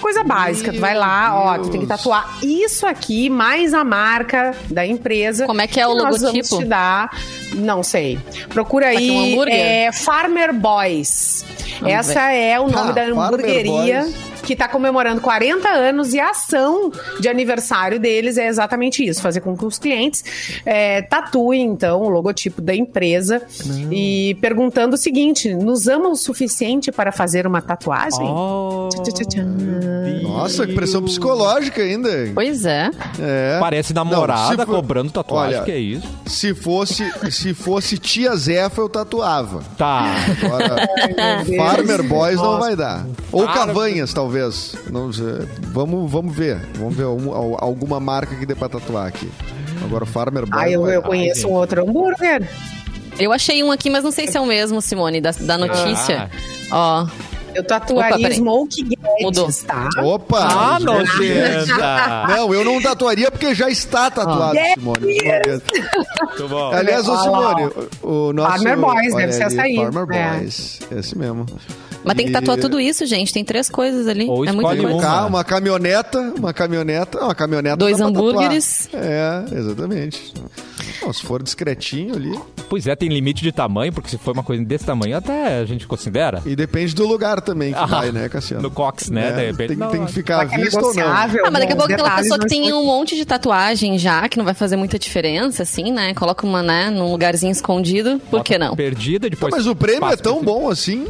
[0.00, 1.88] Coisa básica, tu vai lá, ó, tu tem que Deus.
[1.88, 5.46] tatuar isso aqui, mais a marca da empresa.
[5.46, 6.58] Como é que é o nós vamos logotipo?
[6.58, 7.16] te dar,
[7.54, 8.18] não sei.
[8.48, 9.54] Procura Tá aqui um aí, hambúrguer?
[9.54, 11.44] é Farmer Boys.
[11.80, 14.08] Vamos Essa é o nome Ah, da hamburgueria.
[14.42, 16.90] Que tá comemorando 40 anos e a ação
[17.20, 20.24] de aniversário deles é exatamente isso: fazer com que os clientes
[20.66, 23.40] é, tatuem, então, o logotipo da empresa
[23.88, 28.26] e perguntando o seguinte: nos amam o suficiente para fazer uma tatuagem?
[28.28, 29.42] Oh, Tchá, tchá, tchá.
[30.22, 32.10] Nossa, que pressão psicológica ainda.
[32.34, 32.90] Pois é.
[33.20, 33.58] É.
[33.60, 36.08] Parece namorada Não, for- cobrando tatuagem, Olha, que é isso?
[36.26, 37.04] Se fosse,
[37.42, 39.62] se fosse tia Zefa, eu tatuava.
[39.76, 40.14] Tá.
[40.44, 40.88] Agora,
[41.56, 43.04] Farmer Boys não vai dar.
[43.30, 44.74] Ou Farmer- Cavanhas, talvez.
[44.90, 45.46] Não sei.
[45.72, 46.60] Vamos, vamos ver.
[46.76, 49.30] Vamos ver algum- al- alguma marca que dê pra tatuar aqui.
[49.84, 50.62] Agora, Farmer Boys.
[50.62, 50.96] Ah, eu, vai.
[50.96, 52.48] eu conheço um outro hambúrguer.
[53.18, 56.30] Eu achei um aqui, mas não sei se é o mesmo, Simone, da, da notícia.
[56.70, 57.06] Ó.
[57.54, 58.34] Eu tatuaria Opa.
[58.34, 58.84] Smoke
[59.20, 59.44] Mudou.
[59.46, 59.88] Guedes, tá?
[60.02, 60.38] Opa!
[60.40, 62.26] Ah, nojenta.
[62.28, 64.74] Não, eu não tatuaria porque já está tatuado, Yes!
[64.74, 65.00] Simone.
[65.00, 66.70] Muito bom.
[66.72, 67.70] Aliás, lá, Simone,
[68.02, 68.50] o, o nosso...
[68.62, 69.76] Farmer Boys, deve ser essa aí.
[69.76, 70.38] Farmer É.
[70.38, 71.46] Boys, esse mesmo.
[72.04, 73.32] Mas tem que E- tatuar tudo isso, gente.
[73.32, 74.26] Tem três coisas ali.
[74.28, 74.96] Ou é muita escolhe coisa.
[74.96, 75.02] uma.
[75.02, 77.76] Carro, uma caminhoneta, uma caminhoneta, uma caminhoneta.
[77.76, 78.88] Dois hambúrgueres.
[78.92, 80.34] É, exatamente.
[81.02, 82.38] Bom, se for discretinho ali.
[82.68, 85.64] Pois é, tem limite de tamanho, porque se for uma coisa desse tamanho, até a
[85.64, 86.40] gente considera.
[86.46, 88.62] E depende do lugar também que Ah, vai, né, Cassiano?
[88.62, 89.28] No Cox, né?
[89.28, 89.68] É, de repente.
[89.68, 90.88] tem, Não, tem que ficar Será que é visto ou não.
[90.94, 91.46] negociável?
[91.46, 94.38] Ah, mas daqui a pouco aquela pessoa que tem um monte de tatuagem já, que
[94.38, 96.14] não vai fazer muita diferença, assim, né?
[96.14, 98.76] Coloca uma, né, num lugarzinho escondido, por que não?
[98.76, 99.52] Perdida, depois.
[99.52, 101.06] mas o prêmio é tão bom assim.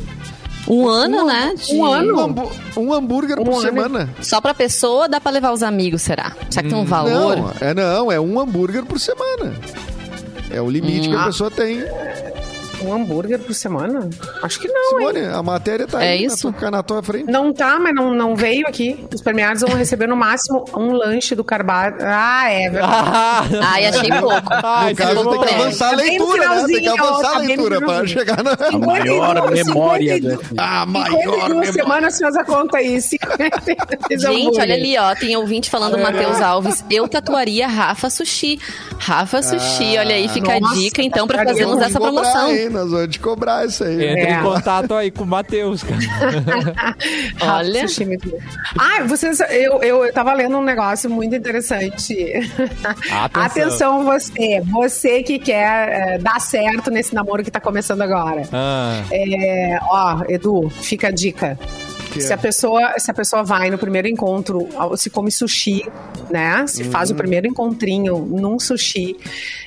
[0.69, 1.55] Um ano, né?
[1.57, 2.15] de- um ano?
[2.17, 3.63] Um, hambú- um hambúrguer Um por ano.
[3.63, 4.15] semana.
[4.23, 6.33] Só pra pessoa, dá pra levar os amigos, será?
[6.49, 7.37] Será que tem um valor?
[7.37, 9.53] Não, é não, é um hambúrguer por semana.
[10.51, 11.27] É o limite que a Ah.
[11.27, 11.79] pessoa tem.
[12.85, 14.09] Um hambúrguer por semana?
[14.43, 15.09] Acho que não, hein?
[15.09, 16.51] Simone, a matéria tá É aí isso?
[16.51, 17.31] Na, tua, na tua frente.
[17.31, 19.05] Não tá, mas não, não veio aqui.
[19.15, 21.95] Os premiados vão receber no máximo um lanche do Carbar.
[22.01, 23.57] Ah, é verdade.
[23.63, 24.43] Ai, achei pouco.
[24.51, 26.65] Ah, No caso, tem que avançar a Tá leitura, né?
[26.67, 28.53] Tem que avançar a tá leitura pra chegar na...
[28.53, 30.49] A maior 52, memória do 52.
[30.49, 30.55] FM.
[30.59, 31.73] A maior 52 memória.
[31.73, 33.01] semanas fez a conta aí.
[33.03, 35.15] 52 Gente, olha ali, ó.
[35.15, 36.03] Tem ouvinte falando É.
[36.03, 36.85] Matheus Alves.
[36.91, 38.59] Eu tatuaria Rafa Sushi.
[38.99, 42.51] Rafa Sushi, olha aí, fica a dica, então, pra fazermos essa promoção.
[42.73, 43.95] Nós vamos te cobrar isso aí.
[43.95, 44.39] Entre É.
[44.39, 46.01] em contato aí com o Matheus, cara.
[47.59, 47.87] Olha.
[48.79, 52.15] Ah, vocês, eu, eu, eu tava lendo um negócio muito interessante.
[53.11, 53.43] Atenção.
[53.43, 54.61] Atenção, você.
[54.71, 58.43] Você que quer é, dar certo nesse namoro que tá começando agora.
[58.53, 61.59] Ah, É, ó, Edu, fica a dica.
[62.13, 62.35] Que Se é?
[62.35, 65.83] a, pessoa, se a pessoa vai no primeiro encontro, se come sushi,
[66.31, 66.67] né?
[66.67, 67.15] Se faz Uhum.
[67.15, 69.17] o primeiro encontrinho num sushi,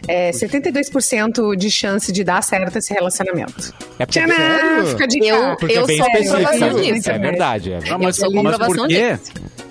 [0.07, 3.73] é 72% de chance de dar certo esse relacionamento.
[3.97, 4.85] é porque, Tcharam!
[4.87, 5.25] Fica a dica.
[5.25, 6.35] Eu- porque é bem sou específico.
[6.35, 7.09] comprovação É disso.
[7.19, 7.71] verdade.
[7.73, 7.79] É.
[7.89, 9.17] Ah, mas, sou mas por quê?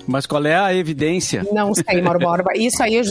[0.07, 1.45] Mas qual é a evidência?
[1.51, 2.51] Não sei, Mauro Borba.
[2.55, 3.03] Isso aí eu,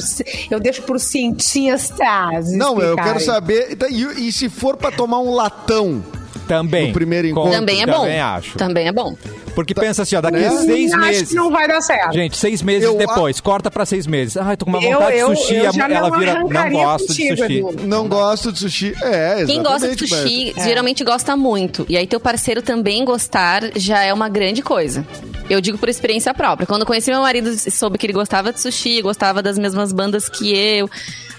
[0.51, 2.53] eu deixo pro cientistas.
[2.53, 3.77] Não, eu quero saber.
[3.91, 6.05] E, e se for pra tomar um latão?
[6.47, 6.89] Também.
[6.89, 7.53] No primeiro encontro.
[7.53, 7.93] Também é bom.
[8.03, 8.59] Também acho.
[8.59, 9.17] Também é bom.
[9.55, 10.51] Porque pensa assim, ó, daqui Né?
[10.51, 11.29] seis Acho meses.
[11.29, 12.13] que não vai dar certo.
[12.13, 14.37] Gente, seis meses Eu depois, corta pra seis meses.
[14.37, 15.55] Ai, tô com uma Eu- vontade eu- de sushi.
[15.55, 17.59] eu a- já ela não vira, não gosto contigo, de sushi.
[17.59, 17.87] Edu.
[17.87, 18.87] Não gosto de sushi.
[19.03, 19.47] É, exatamente.
[19.47, 21.87] Quem gosta de mas- sushi geralmente gosta muito.
[21.89, 25.07] E aí teu parceiro também gostar já é uma grande coisa.
[25.49, 26.67] Eu digo por experiência própria.
[26.67, 30.29] Quando eu conheci meu marido soube que ele gostava de sushi, gostava das mesmas bandas
[30.29, 30.89] que eu.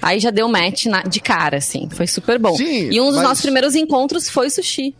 [0.02, 1.90] Aí já deu match na- de cara, assim.
[1.92, 2.56] Foi super bom.
[2.56, 4.94] Sim, e um dos mas- nossos primeiros encontros foi sushi.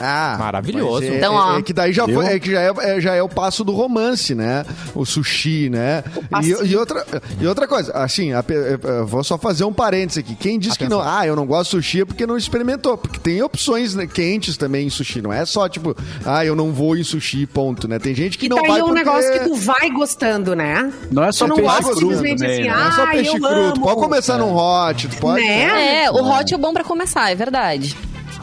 [0.00, 1.02] Ah, Maravilhoso.
[1.02, 1.58] mas É, Então, é- ó.
[1.58, 3.72] é que daí já, foi, é que já, é, é- já é o passo do
[3.72, 4.64] romance, né?
[4.94, 6.02] O sushi, né?
[6.16, 6.66] E, passinho.
[6.66, 7.06] e outra,
[7.40, 10.34] e outra coisa, assim, a pe- eh, vou só fazer um parênteses aqui.
[10.34, 12.98] Quem diz que não, ah, eu não gosto de sushi é porque não experimentou.
[12.98, 15.20] Porque tem opções né, quentes também em sushi.
[15.22, 17.98] Não é só tipo, ah, eu não vou em sushi, ponto, né?
[17.98, 18.98] Tem gente que E não tá vai aí um porque...
[19.04, 20.92] negócio que tu vai gostando, né?
[21.12, 22.74] Não é só Tu não gosta cru simplesmente também, assim, né?
[22.76, 23.48] Não é só Ah, peixe eu cru.
[23.48, 23.80] Tu amo.
[23.82, 25.40] pode começar num hot, tu pode...
[25.44, 26.04] Né?
[26.04, 27.96] É, o hot é bom pra começar, é verdade.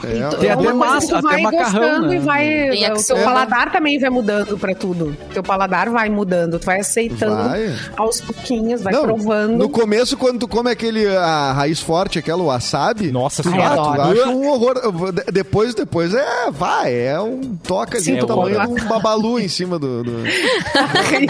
[0.04, 2.16] É, Tem É até uma coisa massa, que tu até vai macarrão, gostando né?
[2.16, 5.16] E vai, Tem o teu ser- paladar também vai mudando pra tudo.
[5.34, 6.60] Teu paladar vai mudando.
[6.60, 7.76] Tu vai aceitando Vai.
[7.98, 9.58] aos pouquinhos, vai Não, provando.
[9.58, 13.12] No começo, quando tu come aquele a raiz forte, aquela wasabi.
[13.12, 13.76] Nossa senhora.
[13.76, 13.82] Tu
[14.22, 15.12] acha um horror.
[15.12, 18.88] De- Depois, depois é, vai, é um toca ali Sim, do tu tamanho de um
[18.88, 20.04] babalu em cima do.
[20.04, 20.24] do-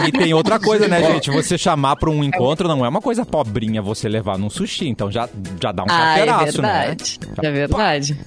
[0.07, 1.29] E tem outra coisa, né, gente?
[1.31, 4.87] Você chamar pra um encontro não é uma coisa pobrinha você levar num sushi.
[4.87, 5.27] Então já,
[5.61, 6.77] já dá um Ah, é carteiraço, né?
[6.87, 7.19] verdade.
[7.41, 8.19] É verdade.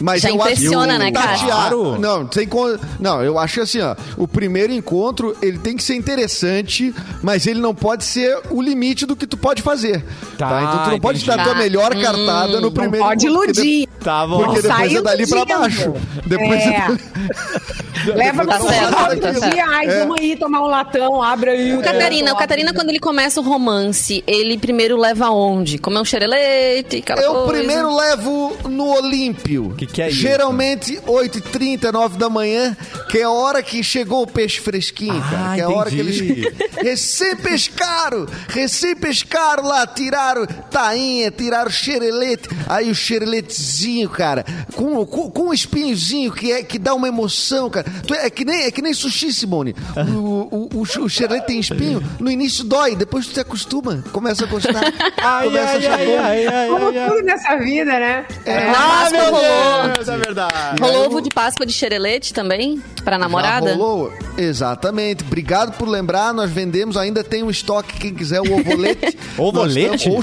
[0.00, 1.38] Mas Já eu acho impressiona, que né, cara?
[1.38, 1.70] tatear-.
[2.00, 3.94] Não, sem con- não, eu acho assim, ó.
[4.16, 9.04] O primeiro encontro, ele tem que ser interessante, mas ele não pode ser o limite
[9.06, 10.04] do que tu pode fazer.
[10.38, 10.48] Tá?
[10.48, 11.36] Tá, Então tu não pode entendi.
[11.36, 11.58] dar a tua Tá.
[11.60, 13.88] melhor cartada no Não primeiro pode encontro, porque iludir.
[14.02, 14.44] Tá bom.
[14.44, 15.92] Porque depois é dali pra baixo.
[16.26, 16.86] Depois É.
[18.06, 20.00] Leva Tá pra certo, tá É.
[20.00, 21.74] vamos aí tomar um latão, abre aí.
[21.76, 25.78] O Catarina, o Catarina, quando ele começa o romance, ele primeiro leva onde?
[25.78, 27.48] Comer um xerelete, aquela Eu coisa.
[27.58, 29.74] primeiro levo no Olímpio.
[29.76, 30.18] Que que é isso?
[30.20, 32.76] Geralmente 8h30, 9 da manhã,
[33.10, 35.54] que é a hora que chegou o peixe fresquinho, Ah, cara.
[35.54, 36.30] Que é a hora que entendi.
[36.46, 42.48] eles recém pescaram, recém pescaram lá, tiraram tainha, tiraram xerelete.
[42.68, 44.44] Aí o xereletezinho, cara,
[44.74, 47.89] com, com, com um espinhozinho que, é, que dá uma emoção, cara.
[48.06, 49.74] Tu é, é que nem, é que nem sushi, Simone.
[49.96, 54.44] O, o, o, o xerelete tem espinho, no início dói, depois tu te acostuma, começa
[54.44, 54.80] a gostar.
[55.22, 56.18] Ai, começa a ai, achar ai, bom.
[56.20, 57.10] ai, ai, Como ai, ai.
[57.10, 58.26] tudo nessa vida, né?
[58.44, 58.66] É.
[58.66, 59.92] Na Páscoa rolou.
[59.94, 60.80] Deus, é verdade.
[60.82, 62.82] Rolou ovo de Páscoa de xerelete também?
[63.04, 63.70] Pra namorada?
[63.70, 64.12] Já rolou?
[64.36, 65.24] Exatamente.
[65.24, 66.32] Obrigado por lembrar.
[66.32, 67.98] Nós vendemos, ainda tem um estoque.
[67.98, 69.18] Quem quiser o ovolete.
[69.38, 70.08] Ovolete?
[70.10, 70.22] Ou,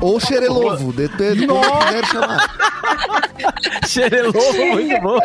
[0.00, 0.92] ou xerelovo.
[0.92, 2.77] Depende do que quiser chamar.
[3.86, 5.18] Xerelovo, muito bom.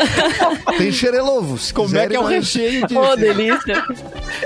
[0.77, 1.57] Tem xerelovo.
[1.57, 2.99] se Como é que é o recheio disso?
[2.99, 3.83] Ô, delícia.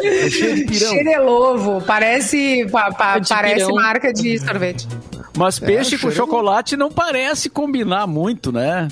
[0.01, 0.89] Recheio de pirão.
[0.91, 3.76] Xerelovo, parece, pa- pa- De parece pirão.
[3.76, 4.88] marca de sorvete.
[5.38, 8.88] Mas peixe com cheiro- chocolate não parece combinar muito, né?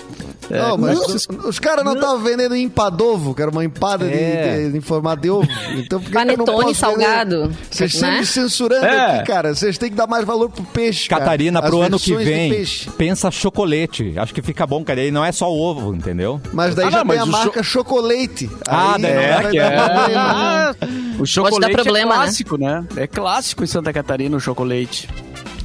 [0.50, 4.14] É, Não, mas os, os caras não estavam vendendo empadovo, que era uma empada de-
[4.14, 4.70] É.
[4.70, 5.48] de, em formato de ovo.
[5.76, 7.52] Então, por que que eu não Panetone posso salgado?
[7.72, 8.00] Vocês né?
[8.00, 9.16] sempre me censurando É.
[9.18, 9.56] aqui, cara.
[9.56, 11.10] Vocês têm que dar mais valor pro peixe.
[11.10, 11.22] cara.
[11.24, 12.66] Catarina, As pro ano que de vem,
[12.98, 14.14] pensa chocolate.
[14.18, 15.04] Acho que fica bom, cara.
[15.04, 16.40] E não é só ovo, entendeu?
[16.54, 18.50] Mas daí Ah, já não, tem a marca chocolate.
[18.68, 19.90] Ah, Aí daí não É, vai que dar é.
[19.90, 20.22] problema.
[20.22, 20.76] Ah,
[21.20, 22.24] o chocolate problema, é né?
[22.24, 22.86] clássico, né?
[22.98, 25.10] É clássico em Santa Catarina o chocolate.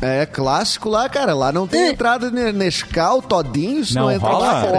[0.02, 1.34] É clássico lá, cara.
[1.34, 4.46] Lá não tem entrada ne- Nescau, Todinho, isso não, Não entra rola?
[4.46, 4.78] lá, cara.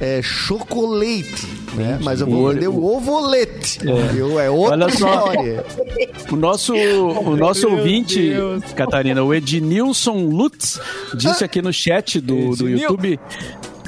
[0.00, 1.98] É chocolate, né?
[2.02, 3.78] Mas eu vou vender o ovolete.
[4.16, 4.96] Eu, é outra Olha só.
[5.18, 5.64] história.
[6.30, 8.32] O nosso, o nosso ouvinte,
[8.74, 10.80] Catarina, o Ednilson Lutz,
[11.14, 12.68] disse aqui no chat do, do.
[12.68, 13.20] YouTube.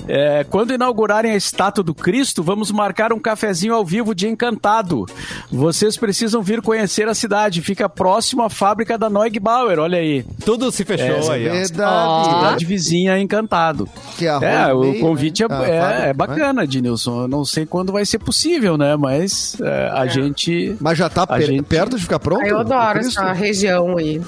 [0.09, 5.05] É, quando inaugurarem a estátua do Cristo, vamos marcar um cafezinho ao vivo de Encantado.
[5.53, 7.61] Vocês precisam vir conhecer a cidade.
[7.63, 9.79] Fica próximo à fábrica da Neugbauer.
[9.79, 10.25] Olha aí.
[10.45, 11.43] Tudo se fechou É, aí.
[11.49, 12.25] Verdade.
[12.25, 13.89] Cidade vizinha Encantado.
[14.17, 15.49] Que É, o meio, convite né?
[15.51, 16.13] é, A é- fábrica, é né?
[16.13, 17.23] bacana, Ednilson.
[17.23, 18.97] Eu não sei quando vai ser possível, né?
[18.97, 20.77] Mas é, a gente.
[20.81, 22.43] Mas já tá A per- gente- perto de ficar pronto?
[22.43, 24.21] Ah, eu adoro essa região aí.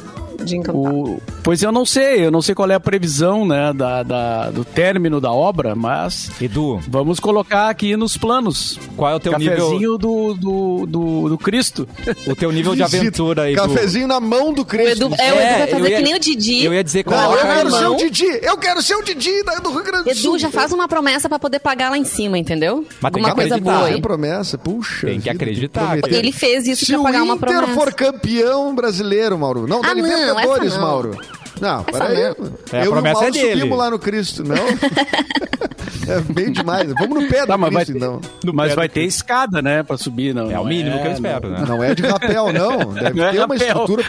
[0.45, 0.95] De Encantado.
[0.95, 4.51] O- pois eu não sei, eu não sei qual é a previsão né, da, da-
[4.51, 8.79] do término da obra, mas Edu, vamos colocar aqui nos planos.
[8.97, 11.89] qual é o teu nível, Cafezinho do, do, do, do Cristo.
[12.27, 13.61] o teu nível de aventura, Edu?
[13.63, 15.05] Cafezinho na mão do O Cristo.
[15.07, 16.65] Edu, é, o Edu É, vai eu fazer ia- que nem o Didi.
[16.65, 17.95] Eu ia dizer, Não, eu quero ser mão.
[17.95, 18.39] o Didi.
[18.43, 20.31] Eu quero ser o Didi da- do Rio Grande do Sul.
[20.35, 22.85] Edu, já faz uma promessa pra poder pagar lá em cima, entendeu?
[23.01, 23.73] Mas tem Alguma que coisa acreditar.
[23.77, 24.01] boa Tem aí.
[24.03, 25.07] promessa, puxa.
[25.07, 25.99] Tem que acreditar.
[26.09, 27.73] Ele fez isso Se pra o pagar uma Inter promessa.
[27.75, 29.67] for campeão brasileiro, Mauro.
[29.67, 30.87] Não, da Ah, não, Libertadores, essa não.
[30.89, 31.17] Mauro.
[31.61, 32.35] Não, Essa peraí.
[32.39, 32.53] não.
[32.73, 33.53] É, a Eu e o promessa Mauro é dele.
[33.61, 34.57] subimos lá no Cristo, não?
[36.09, 36.91] é bem demais.
[36.99, 38.53] Vamos no pé do Tá, mas vai Cristo, ter- então.
[38.55, 40.35] mas vai ter escada, né, pra subir.
[40.35, 41.13] Não, É o não mínimo que eu não.
[41.13, 41.65] espero, né?
[41.69, 42.79] Não é de rapel, não.
[42.95, 43.67] Deve Não é ter uma rapel.
[43.69, 44.05] estrutura.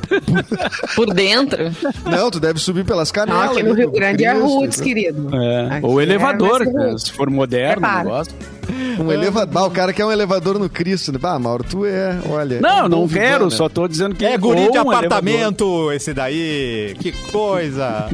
[0.95, 1.57] Por dentro.
[2.09, 3.51] Não, tu deve subir pelas Não, canelas.
[3.51, 4.86] aqui no Rio do Grande é Cristo, roots, né?
[4.86, 5.30] querido.
[5.36, 5.80] É.
[5.82, 8.03] Ou é- elevador, né, se for moderno, Prepara.
[8.03, 8.34] negócio.
[8.99, 9.61] Um elevador.
[9.63, 11.11] Ah, o cara quer um elevador no Cristo.
[11.11, 11.19] né?
[11.24, 12.19] Ah, Mauro, tu é.
[12.30, 12.55] Olha.
[12.55, 13.72] é Não, um não quero, vivant, só né?
[13.74, 16.95] tô dizendo que É guri de um apartamento esse daí.
[16.99, 18.09] Que coisa.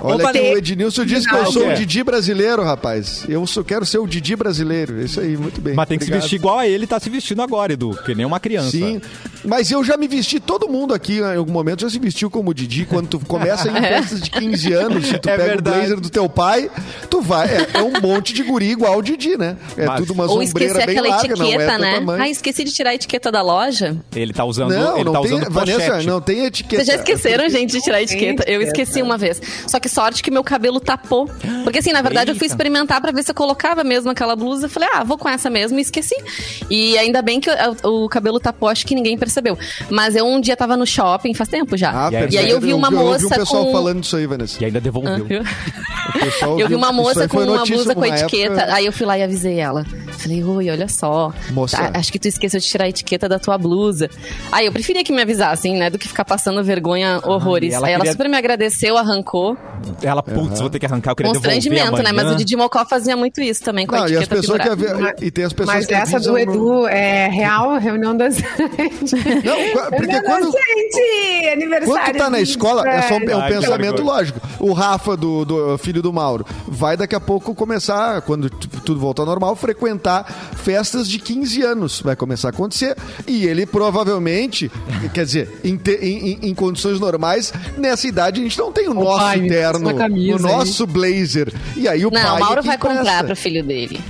[0.00, 1.74] Olha aqui, o Ednilson disse que eu sou o?
[1.74, 3.24] Didi brasileiro, rapaz.
[3.28, 5.00] Eu só quero ser o Didi brasileiro.
[5.00, 5.74] Isso aí, muito bem.
[5.74, 6.22] Mas tem que se Obrigado.
[6.22, 7.98] vestir igual a ele tá se vestindo agora, Edu.
[8.04, 8.70] Que nem uma criança.
[8.70, 9.00] Sim,
[9.44, 12.52] mas eu já me vesti, todo mundo aqui em algum momento já se vestiu como
[12.52, 12.84] Didi.
[12.84, 15.76] Quando tu começa em festas de 15 anos, se tu É pega verdade.
[15.76, 16.70] o blazer do teu pai,
[17.08, 17.48] tu vai.
[17.48, 19.56] É, é um monte de guri igual o Didi, né?
[19.76, 22.16] É Mas- tudo uma Ou esquecer sombreira bem aquela larga, não é etiqueta, teu né?
[22.20, 23.96] Ah, esqueci de tirar a etiqueta da loja.
[24.14, 26.06] Ele tá usando, Não, ele não tá tem, usando Vanessa, pochete.
[26.06, 26.76] não tem etiqueta.
[26.84, 28.44] Vocês já esqueceram, gente, de tirar a etiqueta?
[28.46, 29.40] Eu esqueci uma vez.
[29.66, 31.28] Só que sorte que meu cabelo tapou.
[31.64, 34.66] Porque assim, na verdade, eu fui experimentar pra ver se eu colocava mesmo aquela blusa.
[34.66, 36.14] Eu falei, ah, vou com essa mesmo e esqueci.
[36.70, 37.50] E ainda bem que
[37.82, 39.58] o, o cabelo tapou, acho que ninguém percebeu.
[39.90, 41.90] Mas eu um dia tava no shopping, faz tempo já.
[41.90, 42.34] Ah, E aí- perfeito.
[42.34, 44.62] E aí eu vi uma Eu vi um moça pessoal com- falando disso aí, Vanessa.
[44.62, 45.26] E ainda Ah, devolveu.
[46.58, 48.60] Eu vi uma moça com uma blusa com etiqueta.
[48.60, 48.74] época.
[48.74, 49.84] Aí eu fui lá e avisei ela.
[50.18, 51.32] Falei, oi, olha só.
[51.50, 51.76] Moça.
[51.76, 54.08] Tá, acho que tu esqueceu de tirar a etiqueta da tua blusa.
[54.50, 55.90] Aí eu preferia que me avisassem, né?
[55.90, 57.72] Do que ficar passando vergonha horrores.
[57.72, 59.56] e ela aí ela queria- super me agradeceu, arrancou.
[60.02, 62.10] Ela, putz, vou ter que arrancar, eu queria Constrangimento, né?
[62.12, 64.62] Mas o Didi Mocó fazia muito isso também, com Não, a e as etiqueta pessoas
[64.62, 68.16] que avi- e tem as pessoas Mas que essa do no- Edu é real, reunião
[68.16, 68.36] das.
[68.38, 71.86] Não, porque quando, Gente, aniversário.
[71.86, 74.40] Quando tu tá na escola, é, só um, é um Ai, pensamento lógico.
[74.60, 79.22] O Rafa, do, do filho do Mauro, vai daqui a pouco começar, quando tudo voltar
[79.22, 80.03] ao normal, frequentar
[80.56, 82.00] festas de 15 anos.
[82.00, 82.96] Vai começar a acontecer.
[83.26, 84.70] E ele provavelmente,
[85.12, 88.88] quer dizer, em, te- em- em- em condições normais, nessa idade a gente não tem
[88.88, 91.52] o nosso pai, me terno, passa uma camisa o nosso blazer.
[91.76, 92.36] E aí o Não, pai.
[92.36, 93.24] o Mauro é que vai comprar empresta.
[93.24, 94.00] pro filho dele.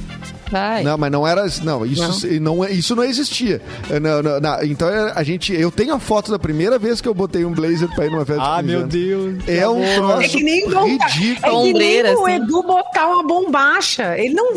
[0.54, 0.84] Vai.
[0.84, 1.44] Não, mas não era.
[1.64, 3.60] Não, isso não, é- isso não existia.
[3.90, 4.62] Eh, não, não, não.
[4.62, 5.52] então eh, a gente.
[5.52, 8.24] Eu tenho a foto da primeira vez que eu botei um blazer pra ir numa
[8.24, 8.40] festa.
[8.40, 8.86] de Ah, 15 meu.
[8.86, 9.48] Deus.
[9.48, 10.88] É um troço É que nem ridículo.
[10.88, 12.34] É que nem o assim.
[12.36, 14.16] Edu botar uma bombacha.
[14.16, 14.52] Ele não,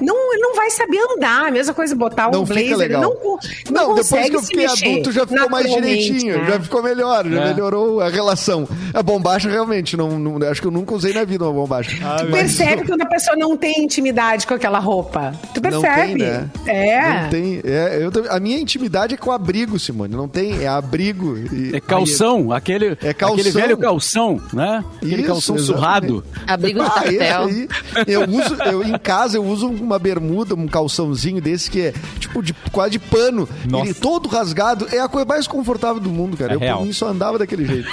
[0.00, 1.46] não, ele não vai saber andar.
[1.48, 2.76] A mesma coisa botar um Não fica blazer.
[2.78, 3.02] legal.
[3.02, 3.38] Ele não,
[3.70, 6.46] não, Não, depois que eu fiquei adulto já ficou mais direitinho, né?
[6.48, 7.48] já ficou melhor, já É.
[7.48, 8.68] melhorou a relação.
[8.94, 11.90] A bombacha realmente, não, não- acho que eu nunca usei na vida uma bombacha.
[12.04, 15.34] Ah, percebe quando a pessoa não tem intimidade com aquela roupa.
[15.52, 16.06] Tu Não percebe.
[16.06, 16.50] tem, né?
[16.66, 17.22] É.
[17.22, 17.60] Não tem.
[17.64, 20.14] É, eu a minha intimidade é com abrigo, Simone.
[20.14, 21.36] Não tem, é abrigo.
[21.38, 23.34] E- É calção, aquele, É calção.
[23.36, 24.84] aquele velho calção, né?
[24.96, 25.80] Aquele Isso, calção exatamente.
[25.80, 26.24] surrado.
[26.46, 27.68] Abrigo de Ah, aí,
[28.06, 32.42] eu uso, eu, em casa eu uso uma bermuda, um calçãozinho desse que é tipo
[32.42, 33.48] de quase de pano.
[33.68, 33.86] Nossa.
[33.86, 34.86] Ele todo rasgado.
[34.92, 36.52] É a coisa mais confortável do mundo, cara.
[36.52, 36.78] É eu real.
[36.78, 37.88] por mim só andava daquele jeito.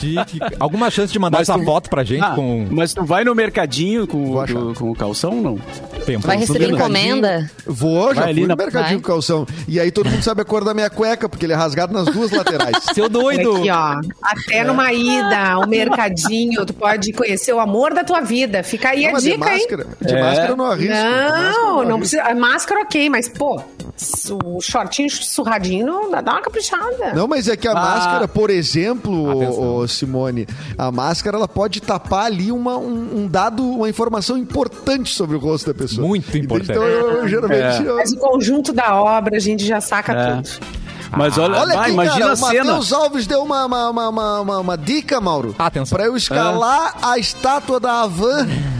[0.00, 0.38] Chique.
[0.58, 3.24] Alguma chance de mandar Mas essa tu- foto pra gente Ah, com Mas tu vai
[3.24, 5.58] no mercadinho com, o- do- com o calção ou não?
[6.06, 6.26] tempo?
[6.26, 7.50] Vai receber encomenda?
[7.66, 8.96] Vou, já Vai fui no mercadinho Vai.
[8.96, 9.46] com calção.
[9.66, 12.06] E aí todo mundo sabe a cor da minha cueca, porque ele é rasgado nas
[12.06, 12.76] duas laterais.
[12.94, 13.56] Seu doido.
[13.56, 14.00] Aqui, ó.
[14.22, 18.62] Até numa ida, um mercadinho, tu pode conhecer o amor da tua vida.
[18.62, 19.58] Fica aí Não, a mas de dica, hein?
[19.60, 20.20] máscara, de É.
[20.22, 20.94] máscara eu não arrisco.
[20.94, 21.98] máscara Não, não arrisco.
[21.98, 22.34] precisa.
[22.34, 23.60] Máscara, ok, mas, pô,
[24.44, 27.12] o shortinho surradinho não dá, uma caprichada.
[27.14, 27.74] Não, mas é que a Ah.
[27.74, 30.46] máscara, por exemplo, ô, Simone,
[30.76, 35.38] a máscara ela pode tapar ali uma, um, um dado, uma informação importante sobre o
[35.38, 36.06] rosto da pessoa.
[36.06, 36.70] Muito importante.
[36.72, 37.84] Então eu, eu, geralmente.
[37.84, 40.34] eu- Mas o conjunto da obra a gente já saca É.
[40.36, 40.48] tudo.
[41.16, 42.64] Mas olha, Olha vai, aqui, imagina cara, a o cena.
[42.64, 45.54] Matheus Alves deu uma, uma, uma, uma, uma- dica, Mauro.
[45.58, 45.96] Atenção.
[45.96, 48.46] Pra eu escalar a estátua da Havan.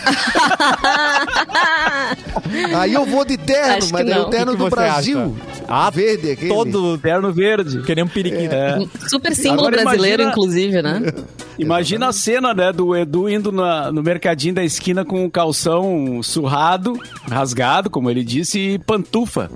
[2.76, 4.22] Aí eu vou de terno, que mas não.
[4.22, 5.20] o terno O que do que Brasil.
[5.20, 5.30] acha?
[5.68, 6.48] Ah, verde aquele.
[6.52, 7.82] Todo Terno verde.
[7.82, 8.52] que nem um periquito.
[8.54, 8.78] É.
[9.08, 11.02] Super símbolo Agora brasileiro, imagina- inclusive, né?
[11.60, 16.22] Imagina a cena, né, do Edu indo na- no mercadinho da esquina com o calção
[16.22, 16.98] surrado,
[17.30, 19.50] rasgado, como ele disse, e pantufa.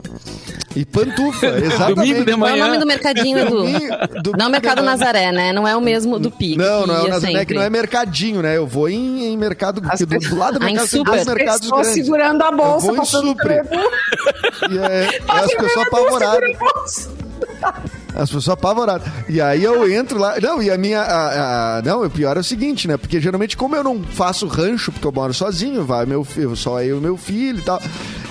[0.76, 1.94] E pantufa, exatamente.
[1.94, 2.66] Domingo de Qual é o manhã.
[2.66, 3.56] nome do mercadinho, Edu?
[3.56, 3.78] Domingo-
[4.22, 4.90] domingo Não é o Mercado manhã.
[4.90, 5.50] Nazaré, né?
[5.54, 6.58] Não é o mesmo do Pique.
[6.58, 7.54] Não, não é que o Nazaré, que sempre.
[7.56, 8.54] não é mercadinho, né?
[8.58, 11.10] Eu vou em, em mercado, As porque do, do lado da minha casa tem super.
[11.12, 11.92] dois As mercados grandes.
[11.92, 13.54] segurando a bolsa, Eu vou em passando Supre.
[14.70, 17.08] E é, é as pessoas apavoradas.
[18.14, 19.06] As pessoas apavoradas.
[19.28, 20.38] E aí eu entro lá.
[20.40, 21.00] Não, e a minha.
[21.00, 22.96] a- a- não, o pior é o seguinte, né?
[22.96, 26.80] Porque geralmente, como eu não faço rancho, porque eu moro sozinho, vai meu filho, só
[26.82, 27.80] eu e meu filho e tal.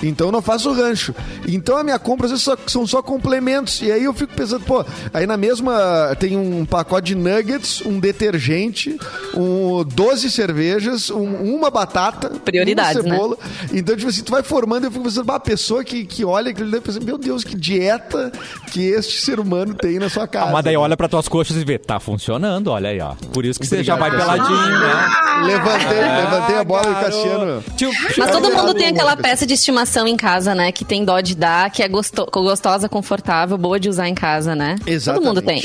[0.02, 1.14] Então eu não faço rancho.
[1.48, 3.80] Então a minha compra às vezes só- são só complementos.
[3.82, 7.98] E aí eu fico pensando, pô, aí na mesma tem um pacote de nuggets, um
[8.00, 8.98] detergente,
[9.34, 13.36] um 12 cervejas, um- uma batata, Prioridades, uma cebola.
[13.72, 16.50] Então, tipo assim, tu vai formando, eu fico pensando, bah, a pessoa que, que olha
[16.50, 18.32] aquilo deve pensar, meu Deus, que dieta
[18.72, 20.48] que este ser humano tem na sua casa.
[20.48, 23.14] Ah, mas daí olha pra tuas coxas e vê, tá funcionando, olha aí, ó.
[23.32, 25.08] Por isso que você já vai peladinho, né?
[25.44, 26.94] Levantei, levantei a bola e.
[27.04, 27.64] Cassiano.
[27.76, 30.70] Tio, Mas todo mundo tem aquela peça de estimação em casa, né?
[30.72, 34.54] Que tem dó de dar, que é gosto- gostosa, confortável, boa de usar em casa,
[34.54, 34.76] né?
[34.86, 35.24] Exatamente.
[35.24, 35.60] Todo mundo tem.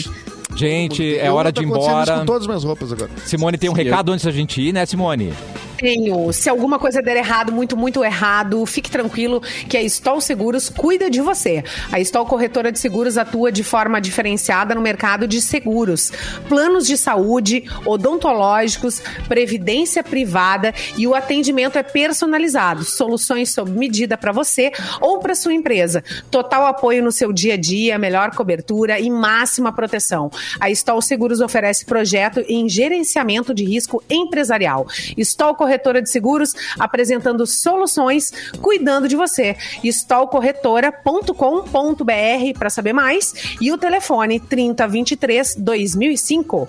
[0.56, 2.20] Gente, é Eu hora tô de ir embora.
[2.20, 3.10] com todas as minhas roupas agora.
[3.26, 5.34] Simone tem um recado antes da gente ir, né, Simone?
[5.78, 6.34] Tenho.
[6.34, 11.10] Se alguma coisa der errado, muito, muito errado, fique tranquilo que a Stol Seguros cuida
[11.10, 11.64] de você.
[11.89, 16.12] A Stol Corretora de Seguros atua de forma diferenciada no mercado de seguros.
[16.50, 22.84] Planos de saúde, odontológicos, previdência privada e o atendimento é personalizado.
[22.84, 26.04] Soluções sob medida para você ou para sua empresa.
[26.30, 30.30] Total apoio no seu dia a dia, melhor cobertura e máxima proteção.
[30.60, 34.88] A Stol Seguros oferece projeto em gerenciamento de risco empresarial.
[35.18, 38.32] Stol Corretora de Seguros apresentando soluções,
[38.62, 39.56] cuidando de você.
[39.84, 46.68] stolcorretora.com.br para saber mais e o telefone 3023 2005.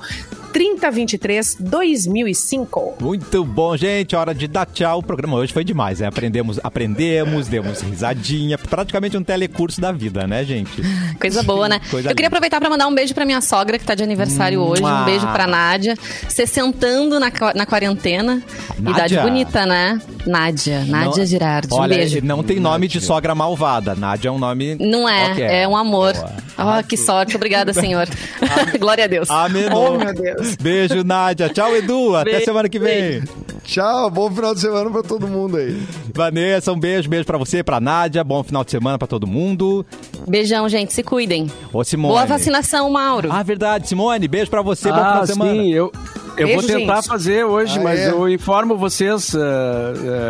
[0.52, 2.96] 3023 2005.
[3.00, 4.14] Muito bom, gente.
[4.16, 4.98] Hora de dar tchau.
[4.98, 6.06] O programa hoje foi demais, né?
[6.06, 8.58] Aprendemos, aprendemos, demos risadinha.
[8.58, 10.82] Praticamente um telecurso da vida, né, gente?
[11.20, 11.80] Coisa boa, né?
[11.90, 14.60] Coisa eu queria aproveitar pra mandar um beijo pra minha sogra, que tá de aniversário
[14.60, 14.82] hoje.
[14.84, 15.96] Um beijo pra Nádia.
[16.28, 18.42] Se sentando na, na quarentena.
[18.78, 19.22] Idade Nádia?
[19.22, 20.00] bonita, né?
[20.26, 20.84] Nádia.
[20.84, 21.72] Nádia Não- Girardi.
[21.74, 22.18] Um Olha, beijo.
[22.22, 23.94] não tem nome de sogra malvada.
[23.94, 24.76] Nádia é um nome.
[24.80, 25.44] Não é, Ok.
[25.44, 26.14] é um amor.
[26.14, 26.78] Boa.
[26.78, 27.36] Oh, que sorte.
[27.36, 28.06] Obrigada, senhor.
[28.78, 29.30] Glória a Deus.
[29.30, 29.64] Amém.
[29.72, 30.39] Oh, meu Deus.
[30.60, 31.48] Beijo, Nádia.
[31.48, 32.16] Tchau, Edu.
[32.16, 33.22] Até Beijo, semana que vem.
[33.64, 35.80] Tchau, bom final de semana pra todo mundo aí.
[36.14, 37.08] Vanessa, um beijo.
[37.08, 38.24] Beijo pra você, pra Nádia.
[38.24, 39.84] Bom final de semana pra todo mundo.
[40.26, 40.92] Beijão, gente.
[40.92, 41.50] Se cuidem.
[41.72, 42.14] Ô, Simone.
[42.14, 43.28] Boa vacinação, Mauro.
[43.32, 43.88] Ah, verdade.
[43.88, 44.88] Simone, beijo pra você.
[44.88, 45.52] bom final Ah, de semana.
[45.52, 45.92] sim, eu,
[46.36, 47.08] eu Beijo, vou tentar gente.
[47.08, 48.10] fazer hoje, Ah, mas é?
[48.10, 49.34] eu informo vocês.
[49.34, 49.38] ah,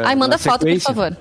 [0.04, 1.16] ah, Ai, manda na foto, por favor.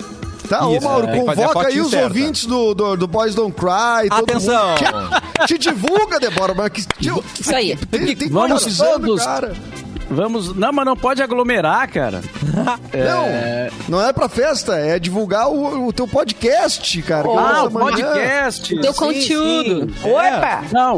[0.49, 2.07] Tá, ô Isso, Mauro, é, convoca aí os certa.
[2.07, 4.09] ouvintes do, do, do Boys Don't Cry.
[4.09, 4.69] todo Atenção.
[4.69, 5.21] mundo.
[5.45, 6.81] Te, te divulga, Débora, mas que,
[7.39, 7.75] Isso aí.
[7.75, 9.23] tem, tem que Vamos todos.
[9.23, 9.53] cara.
[10.11, 10.55] Vamos.
[10.55, 12.21] Não, mas não pode aglomerar, cara.
[12.91, 17.27] É, Não, não é pra festa, é divulgar o, o teu podcast, cara.
[17.27, 18.75] Ah, o podcast.
[18.81, 19.93] Teu Sim, conteúdo.
[19.93, 20.09] sim.
[20.11, 20.63] Opa!
[20.71, 20.97] Não,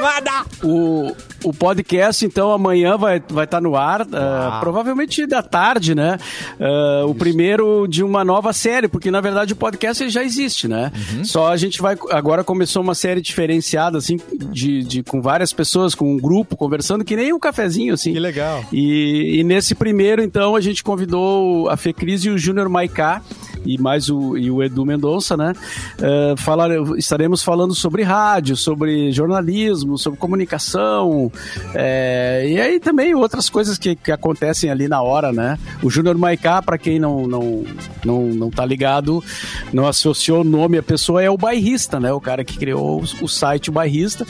[0.00, 0.46] Vai dar.
[0.62, 1.12] o,
[1.44, 6.18] o podcast, então, amanhã vai estar vai tá no ar, ah, provavelmente da tarde, né?
[6.60, 10.92] Ah, o primeiro de uma nova série, porque na verdade o podcast já existe, né?
[10.94, 11.24] Uhum.
[11.24, 11.96] Só a gente vai.
[12.10, 14.18] Agora começou uma série diferenciada, assim,
[14.50, 18.12] de, de, com várias pessoas, com um grupo conversando, que nem um cafezinho, assim.
[18.12, 18.64] Que legal.
[18.72, 23.22] E, e nesse primeiro, então, a gente convidou a Fecris e o Júnior Maiká
[23.64, 25.52] e mais o, e o Edu Mendonça, né?
[26.00, 31.27] Eh, falar, estaremos falando sobre rádio, sobre jornalismo, sobre comunicação,
[31.74, 35.58] eh, e aí também outras coisas que, que acontecem ali na hora, né?
[35.82, 37.64] O Júnior Maiká, para quem não, não,
[38.04, 39.22] não, não tá ligado,
[39.72, 42.12] não associou o nome à pessoa, é o bairrista, né?
[42.12, 44.26] O cara que criou o, o site Bairrista,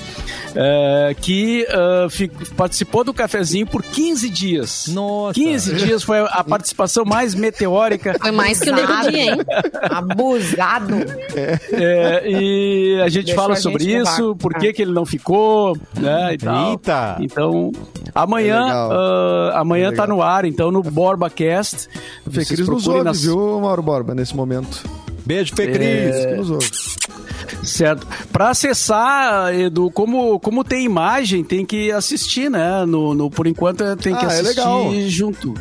[0.55, 4.87] eh, que eh, fi- participou do cafezinho por 15 dias.
[4.89, 5.35] Nossa.
[5.35, 8.17] 15 dias foi a participação mais meteórica.
[8.21, 9.41] Foi mais que o nego dia, hein?
[9.91, 10.95] Abusado.
[11.73, 14.73] É, e a gente Deixou fala a gente sobre isso, por que, Ah.
[14.73, 16.35] que ele não ficou, né?
[16.35, 16.73] E tal.
[16.89, 17.17] Eita.
[17.21, 17.71] Então,
[18.15, 21.89] amanhã, É ah, amanhã É tá no ar, então, no BorbaCast.
[21.89, 21.99] Fê
[22.31, 24.83] Vocês Cris nos ouve, nas- viu, Mauro Borba, nesse momento.
[25.27, 26.27] Beijo, Fê É.
[26.31, 26.67] Que nos ouve.
[27.63, 28.07] Certo.
[28.33, 32.85] Para acessar, Edu, como, como tem imagem, tem que assistir, né?
[32.87, 34.93] No, no- por enquanto é- tem que Ah, é assistir legal.
[35.09, 35.55] junto.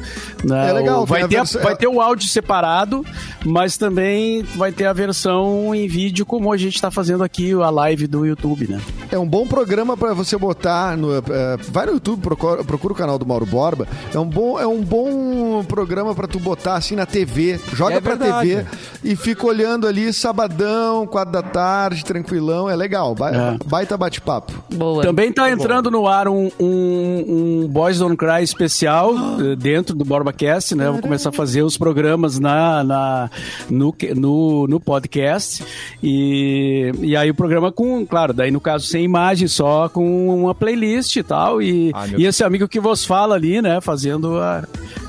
[0.43, 0.69] né?
[0.69, 3.03] É legal, Vai, ter versão- vai ter o áudio separado,
[3.45, 7.69] mas também vai ter a versão em vídeo, como a gente está fazendo aqui, a
[7.69, 8.79] live do YouTube, né?
[9.11, 11.15] É um bom programa pra você botar no.
[11.17, 11.21] eh,
[11.69, 13.87] vai no YouTube, procura, procura o canal do Mauro Borba.
[14.13, 17.59] É um bom, é um bom programa pra tu botar assim na TV.
[17.73, 18.49] Joga É pra verdade.
[18.49, 18.65] TV
[19.03, 22.69] e fica olhando ali sabadão, quatro da tarde, tranquilão.
[22.69, 23.13] É legal.
[23.15, 23.57] Ba- É.
[23.67, 24.53] Baita bate-papo.
[24.73, 25.03] Boa.
[25.03, 30.03] Também tá entrando no ar um, um, um Boys Don't Cry especial eh, dentro do
[30.05, 30.89] BorbaCast, né?
[30.89, 33.29] Vou começar a fazer os programas na, na,
[33.69, 35.63] no, no, no podcast.
[36.01, 40.55] E, e aí o programa com, claro, daí no caso sem imagem, só com uma
[40.55, 41.61] playlist e tal.
[41.61, 43.79] E, Ai, e esse amigo que vos fala ali, né?
[43.81, 44.63] Fazendo a.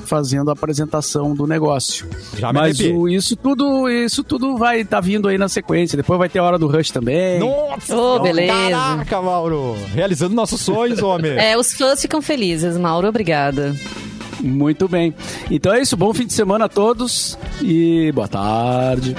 [0.09, 2.07] fazendo a apresentação do negócio.
[2.37, 5.95] Já Mas o- isso tudo, isso tudo vai estar vindo aí na sequência.
[5.95, 7.39] Depois vai ter a hora do Rush também.
[7.39, 7.95] Nossa!
[7.95, 8.51] Ô, beleza.
[8.71, 9.75] Caraca, Mauro!
[9.93, 11.31] Realizando nossos sonhos, homem.
[11.37, 13.07] É, os fãs ficam felizes, Mauro.
[13.07, 13.75] Obrigada.
[14.41, 15.13] Muito bem.
[15.51, 15.95] Então é isso.
[15.95, 19.13] Bom fim de semana a todos e boa tarde.